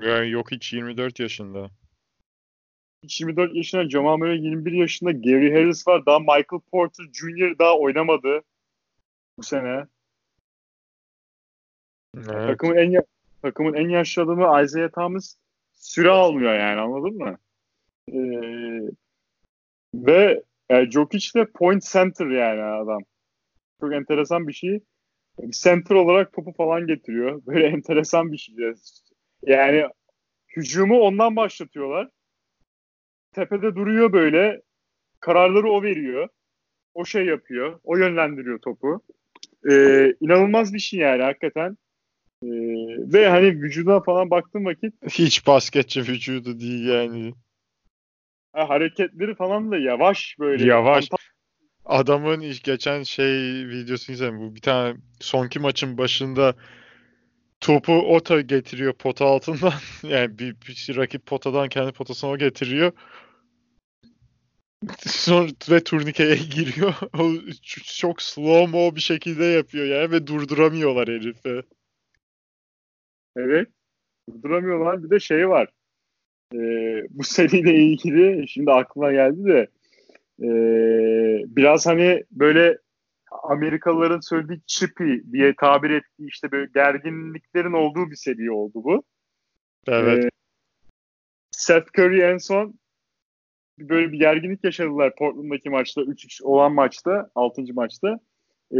[0.00, 1.70] Yani yok hiç 24 yaşında.
[3.18, 6.06] 24 yaşında Jamal Murray 21 yaşında Gary Harris var.
[6.06, 7.58] Daha Michael Porter Jr.
[7.58, 8.42] daha oynamadı
[9.38, 9.86] bu sene.
[12.16, 12.26] Evet.
[12.26, 12.90] Takımın en
[13.42, 15.34] takımın en yaşlı adamı Isaiah Thomas
[15.72, 17.38] süre almıyor yani anladın mı?
[18.08, 18.92] Ee,
[19.94, 23.02] ve yani Jokic de point center yani adam.
[23.80, 24.80] Çok enteresan bir şey.
[25.50, 27.42] Center olarak topu falan getiriyor.
[27.46, 28.54] Böyle enteresan bir şey.
[29.46, 29.86] Yani
[30.56, 32.08] hücumu ondan başlatıyorlar.
[33.32, 34.62] Tepede duruyor böyle.
[35.20, 36.28] Kararları o veriyor.
[36.94, 37.80] O şey yapıyor.
[37.84, 39.02] O yönlendiriyor topu.
[39.70, 41.76] Ee, inanılmaz bir şey yani hakikaten.
[42.42, 42.46] Ee,
[43.12, 47.34] ve hani vücuduna falan baktığım vakit hiç basketçi vücudu değil yani.
[48.52, 50.66] Ha, hareketleri falan da yavaş böyle.
[50.66, 51.08] Yavaş.
[51.84, 53.32] Adamın iş geçen şey
[53.68, 54.40] videosunu izledim.
[54.40, 56.54] Bu bir tane sonki maçın başında
[57.60, 59.72] topu ota getiriyor pota altından.
[60.02, 62.92] yani bir, bir rakip potadan kendi potasına o getiriyor.
[65.06, 66.94] Sonra ve turnikeye giriyor.
[67.98, 71.62] Çok slow mo bir şekilde yapıyor yani ve durduramıyorlar herifi.
[73.36, 73.68] Evet.
[74.30, 75.04] Durduramıyorlar.
[75.04, 75.68] Bir de şey var.
[76.54, 79.68] Ee, bu seriyle ilgili şimdi aklıma geldi de
[80.42, 80.48] e,
[81.56, 82.78] biraz hani böyle
[83.42, 89.02] Amerikalıların söylediği chippy diye tabir ettiği işte böyle gerginliklerin olduğu bir seri oldu bu.
[89.88, 90.24] Evet.
[90.24, 90.28] Ee,
[91.50, 92.74] Seth Curry en son
[93.78, 97.62] böyle bir gerginlik yaşadılar Portland'daki maçta 3-3 olan maçta 6.
[97.74, 98.20] maçta.
[98.72, 98.78] Ee,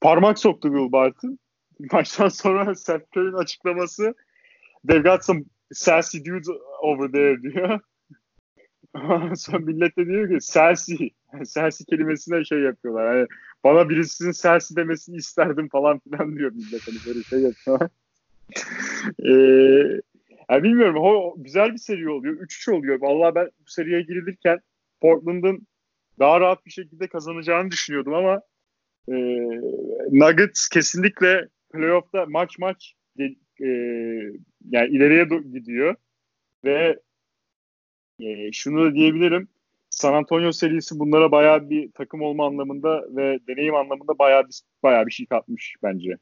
[0.00, 1.38] parmak soktu Will Barton.
[1.92, 4.14] Maçtan sonra Seth Curry'nin açıklaması
[4.88, 6.48] they've got some sassy dudes
[6.82, 7.80] over there diyor.
[9.36, 11.08] sonra millet de diyor ki sassy.
[11.44, 13.16] sassy kelimesine şey yapıyorlar.
[13.16, 13.26] Yani
[13.64, 16.88] bana birisinin sassy demesini isterdim falan filan diyor millet.
[16.88, 17.90] Hani böyle şey yapıyorlar.
[19.24, 20.00] ee,
[20.50, 20.96] yani bilmiyorum.
[20.98, 22.34] O, güzel bir seri oluyor.
[22.34, 23.00] 3-3 oluyor.
[23.00, 24.58] Vallahi ben bu seriye girilirken
[25.00, 25.66] Portland'ın
[26.18, 28.42] daha rahat bir şekilde kazanacağını düşünüyordum ama
[29.08, 29.14] e,
[30.10, 33.64] Nuggets kesinlikle playoff'ta maç maç e,
[34.70, 35.94] yani ileriye gidiyor
[36.64, 37.00] ve
[38.20, 39.48] e, şunu da diyebilirim.
[39.90, 45.06] San Antonio serisi bunlara bayağı bir takım olma anlamında ve deneyim anlamında bayağı bir, bayağı
[45.06, 46.16] bir şey katmış bence.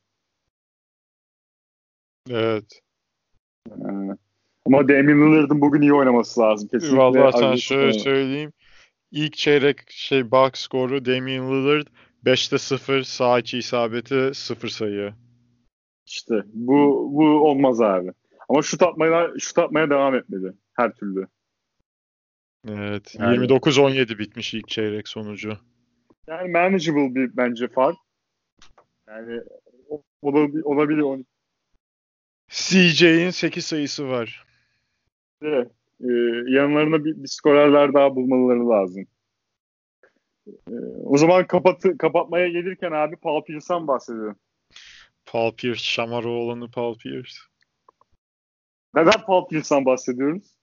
[2.31, 2.81] Evet.
[3.71, 4.17] Ee,
[4.67, 6.99] ama Damian Lillard'ın bugün iyi oynaması lazım kesinlikle.
[6.99, 8.53] Vallahi sen şöyle söyleyeyim.
[9.11, 11.87] İlk çeyrek şey box skoru Damian Lillard
[12.25, 15.15] 5'te 0 sağ içi isabeti 0 sayı.
[16.09, 18.13] İşte bu bu olmaz abi.
[18.49, 21.27] Ama şut atmaya şut atmaya devam etmedi her türlü.
[22.69, 23.17] Evet.
[23.19, 25.53] Yani, 29-17 bitmiş ilk çeyrek sonucu.
[26.27, 27.97] Yani manageable bir bence fark.
[29.09, 29.41] Yani
[30.23, 30.63] olabilir.
[30.63, 31.25] olabilir.
[32.49, 34.47] CJ'in 8 sayısı var.
[35.43, 35.71] Evet.
[36.01, 36.07] Ee,
[36.47, 39.07] yanlarına bir, bir skorerler daha bulmaları lazım.
[40.47, 44.37] Ee, o zaman kapatı, kapatmaya gelirken abi Paul Pierce'dan bahsediyorum.
[45.33, 47.33] Paul Pierce, Şamaroğlan'ı Paul Pierce.
[48.95, 50.59] Neden Paul Pierce'dan bahsediyoruz?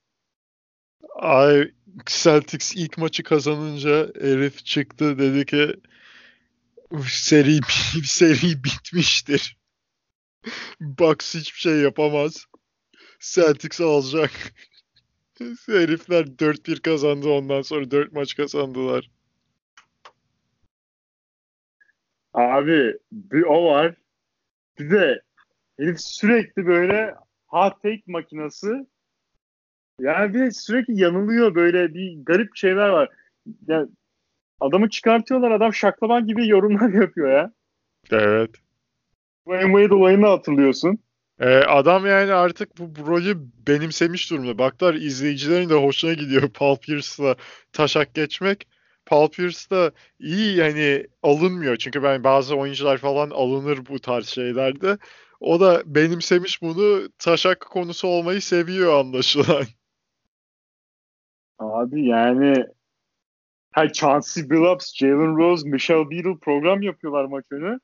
[1.16, 1.72] Ay
[2.06, 5.76] Celtics ilk maçı kazanınca herif çıktı dedi ki
[7.08, 7.60] seri
[8.04, 9.58] seri bitmiştir.
[10.80, 12.46] Bucks hiçbir şey yapamaz.
[13.20, 14.32] Celtics alacak.
[15.66, 19.10] Herifler 4-1 kazandı ondan sonra 4 maç kazandılar.
[22.34, 23.96] Abi bir o var.
[24.80, 25.22] Bir de
[25.80, 27.16] herif sürekli böyle
[27.48, 28.88] hot take makinası
[30.00, 33.10] yani bir sürekli yanılıyor böyle bir garip şeyler var.
[33.68, 33.88] Yani
[34.60, 37.52] adamı çıkartıyorlar adam şaklaban gibi yorumlar yapıyor ya.
[38.12, 38.52] Evet.
[39.44, 41.00] Wayne Wade olayını hatırlıyorsun.
[41.40, 43.38] Ee, adam yani artık bu, bu rolü
[43.68, 44.58] benimsemiş durumda.
[44.58, 47.36] Baklar izleyicilerin de hoşuna gidiyor Paul Pierce'la
[47.74, 48.68] taşak geçmek.
[49.06, 51.76] Paul Pierce da iyi yani alınmıyor.
[51.76, 54.98] Çünkü ben bazı oyuncular falan alınır bu tarz şeylerde.
[55.40, 59.64] O da benimsemiş bunu taşak konusu olmayı seviyor anlaşılan.
[61.60, 62.66] Abi yani
[63.72, 67.80] ha, Chauncey Billups, Jalen Rose, Michelle Beadle program yapıyorlar maç önü.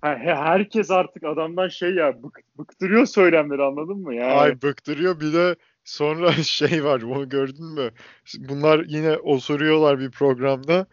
[0.00, 4.14] Ha, herkes artık adamdan şey ya bık, bıktırıyor söylemleri anladın mı?
[4.14, 4.32] Yani...
[4.32, 7.90] Ay bıktırıyor bir de sonra şey var onu gördün mü?
[8.38, 10.86] Bunlar yine osuruyorlar bir programda.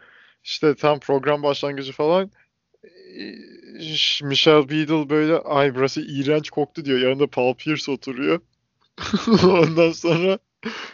[0.44, 2.32] İşte tam program başlangıcı falan.
[4.24, 7.00] Michelle Beadle böyle ay burası iğrenç koktu diyor.
[7.00, 8.40] Yanında Paul Pierce oturuyor.
[9.44, 10.40] Ondan sonra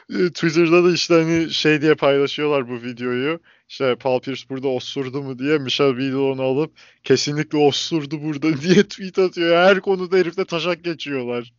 [0.10, 3.40] e, Twitter'da da işte hani şey diye paylaşıyorlar bu videoyu.
[3.70, 8.84] İşte Paul Pierce burada osurdu mu diye Michelle Beadle onu alıp kesinlikle osurdu burada diye
[8.84, 9.56] tweet atıyor.
[9.58, 11.54] Her konuda herifle taşak geçiyorlar.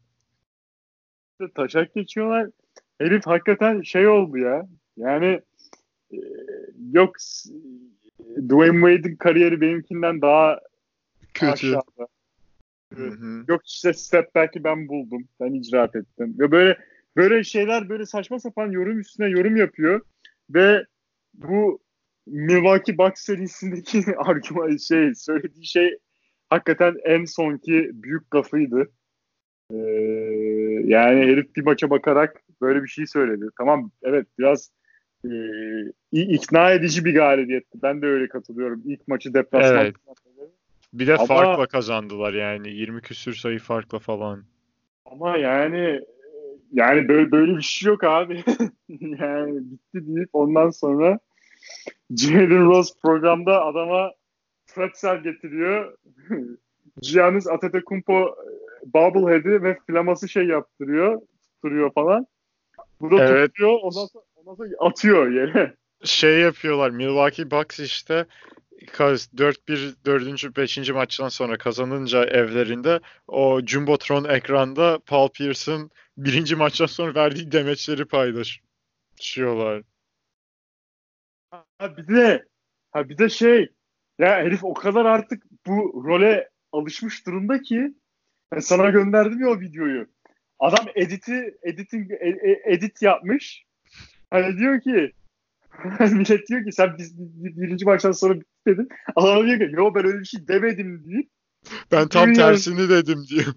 [1.55, 2.51] Taşak geçiyorlar.
[3.01, 4.69] Herif hakikaten şey oldu ya.
[4.97, 5.41] Yani
[6.13, 6.19] e,
[6.93, 7.17] yok
[8.49, 10.61] Dwayne Wade'in kariyeri benimkinden daha
[11.35, 11.53] Kötü.
[11.53, 12.09] aşağıda.
[12.95, 13.45] Hı hı.
[13.49, 15.29] Yok işte step back'i ben buldum.
[15.41, 16.37] Ben icraat ettim.
[16.39, 16.79] Ve böyle
[17.17, 20.01] böyle şeyler böyle saçma sapan yorum üstüne yorum yapıyor.
[20.51, 20.85] Ve
[21.35, 21.81] bu
[22.27, 25.99] Milwaukee Bucks serisindeki argüman şey söylediği şey
[26.51, 28.91] hakikaten en sonki büyük gafıydı.
[29.71, 29.77] Ee,
[30.85, 33.45] yani herif bir maça bakarak böyle bir şey söyledi.
[33.59, 34.71] Tamam evet biraz
[35.25, 35.31] e,
[36.13, 37.83] ikna edici bir galibiyetti.
[37.83, 38.83] Ben de öyle katılıyorum.
[38.87, 39.85] İlk maçı deplasman.
[39.85, 39.97] Evet.
[40.93, 42.71] Bir de ama, farkla kazandılar yani.
[42.71, 44.45] 20 küsür sayı farkla falan.
[45.05, 46.01] Ama yani
[46.73, 48.45] yani böyle, böyle bir şey yok abi.
[48.89, 51.19] yani bitti deyip ondan sonra
[52.17, 54.13] Jalen Rose programda adama
[54.75, 55.99] pretzel getiriyor.
[57.03, 58.37] Giannis Antetokounmpo
[58.85, 62.27] Bubblehead'i ve flaması şey yaptırıyor, tutturuyor falan.
[63.01, 63.49] Bu da evet.
[63.49, 65.75] tutuyor, ondan sonra, ondan sonra atıyor yere.
[66.05, 68.27] Şey yapıyorlar, Milwaukee Bucks işte
[68.83, 70.57] 4-1 4.
[70.57, 70.91] 5.
[70.91, 79.83] maçtan sonra kazanınca evlerinde o Jumbotron ekranda Paul Pierce'ın birinci maçtan sonra verdiği demeçleri paylaşıyorlar.
[81.51, 82.45] Ha bir de
[82.91, 83.69] ha bir de şey
[84.19, 87.95] ya herif o kadar artık bu role alışmış durumda ki
[88.53, 90.07] ben sana gönderdim ya o videoyu.
[90.59, 93.65] Adam editi editing e, e, edit yapmış.
[94.31, 95.13] Hani diyor ki
[96.01, 97.19] millet diyor ki sen biz
[97.57, 98.89] birinci maçtan sonra dedin.
[99.17, 101.31] Adam diyor ki yo ben öyle bir şey demedim deyip
[101.93, 103.55] ben tam tersini dedim diyor.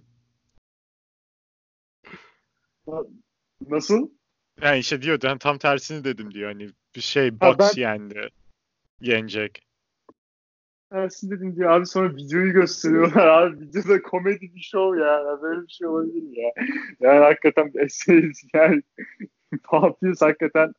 [3.68, 4.10] Nasıl?
[4.62, 6.52] Yani işte diyor ben tam tersini dedim diyor.
[6.52, 7.82] Hani bir şey box ben...
[7.82, 8.30] yendi.
[9.02, 9.69] Yenecek.
[10.92, 11.72] Tersini dedim diyor.
[11.72, 13.28] Abi sonra videoyu gösteriyorlar.
[13.44, 15.40] Abi videoda komedi bir show ya.
[15.42, 16.52] Böyle bir şey olabilir ya?
[17.00, 17.72] Yani hakikaten
[18.54, 18.82] yani
[19.64, 20.74] Papius hakikaten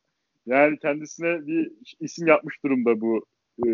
[0.45, 3.25] yani kendisine bir isim yapmış durumda bu
[3.67, 3.69] e,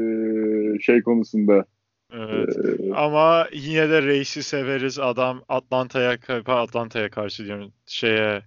[0.79, 1.65] şey konusunda.
[2.13, 2.57] Evet.
[2.57, 4.99] Ee, Ama yine de Reis'i severiz.
[4.99, 7.71] Adam Atlanta'ya Atlanta'ya karşı diyorum.
[7.85, 8.41] Şeye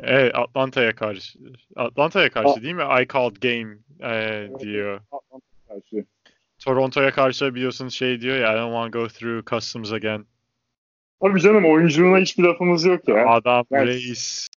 [0.00, 1.38] Evet Atlanta'ya karşı.
[1.76, 2.82] Atlanta'ya karşı A- değil mi?
[2.82, 3.78] I called game
[4.14, 5.00] e, diyor.
[5.12, 6.06] Atlanta'ya karşı.
[6.66, 10.26] Toronto'ya karşı biliyorsun şey diyor ya I don't want to go through customs again.
[11.20, 13.28] Abi canım oyunculuğuna hiçbir lafımız yok ya.
[13.28, 13.86] Adam yani.
[13.86, 14.48] reis.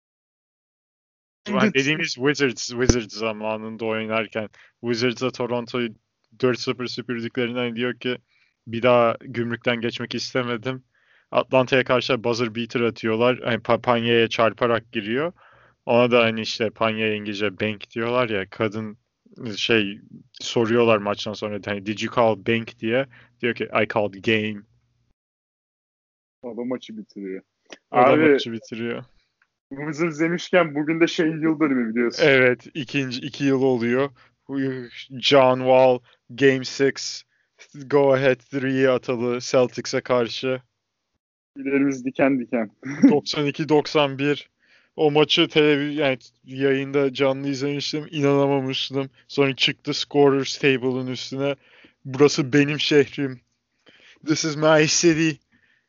[1.48, 4.48] Yani dediğimiz Wizards, Wizards zamanında oynarken
[4.80, 5.94] Wizards'a Toronto'yu
[6.38, 8.18] 4-0 süpürdüklerinden diyor ki
[8.66, 10.84] bir daha gümrükten geçmek istemedim.
[11.30, 13.40] Atlanta'ya karşı buzzer beater atıyorlar.
[13.44, 15.32] Hani Panya'ya çarparak giriyor.
[15.86, 18.98] Ona da hani işte Panya'ya İngilizce bank diyorlar ya kadın
[19.56, 20.00] şey
[20.40, 23.06] soruyorlar maçtan sonra hani did you call bank diye.
[23.40, 24.62] Diyor ki I called game.
[26.42, 27.42] O da maçı bitiriyor.
[27.90, 29.04] O Abi, maçı bitiriyor.
[29.70, 32.24] Wizards demişken bugün de şey yıl dönümü biliyorsun.
[32.26, 34.10] Evet ikinci iki yıl oluyor.
[35.20, 35.98] John Wall
[36.30, 36.94] Game 6
[37.86, 40.62] Go Ahead 3 atalı Celtics'e karşı.
[41.56, 42.70] Tüylerimiz diken diken.
[42.82, 44.46] 92-91
[44.98, 48.08] o maçı televiz yani yayında canlı izlemiştim.
[48.10, 49.10] inanamamıştım.
[49.28, 51.56] Sonra çıktı scorers table'ın üstüne.
[52.04, 53.40] Burası benim şehrim.
[54.26, 55.30] This is my city.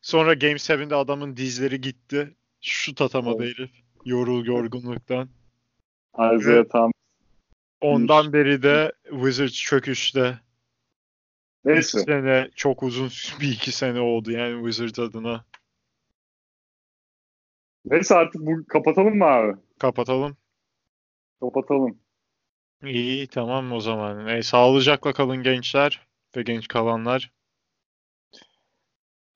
[0.01, 2.35] Sonra Game 7'de adamın dizleri gitti.
[2.61, 3.59] Şut atamadı evet.
[3.59, 3.71] herif.
[4.05, 5.29] Yorul yorgunluktan.
[6.13, 6.91] Isaiah tam.
[7.81, 10.39] Ondan beri de Wizards çöküşte.
[11.65, 11.97] Neyse.
[11.97, 13.09] Bir sene çok uzun
[13.41, 15.45] bir iki sene oldu yani Wizards adına.
[17.85, 19.57] Neyse artık bu kapatalım mı abi?
[19.79, 20.37] Kapatalım.
[21.39, 21.99] Kapatalım.
[22.83, 24.27] İyi tamam o zaman.
[24.27, 26.07] E, sağlıcakla kalın gençler
[26.37, 27.31] ve genç kalanlar.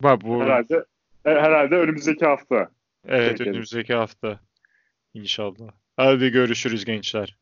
[0.03, 0.85] Bak bu herhalde
[1.25, 2.71] e, herhalde önümüzdeki hafta.
[3.07, 3.49] Evet Peki.
[3.49, 4.39] önümüzdeki hafta
[5.13, 5.71] inşallah.
[5.97, 7.37] Hadi görüşürüz gençler.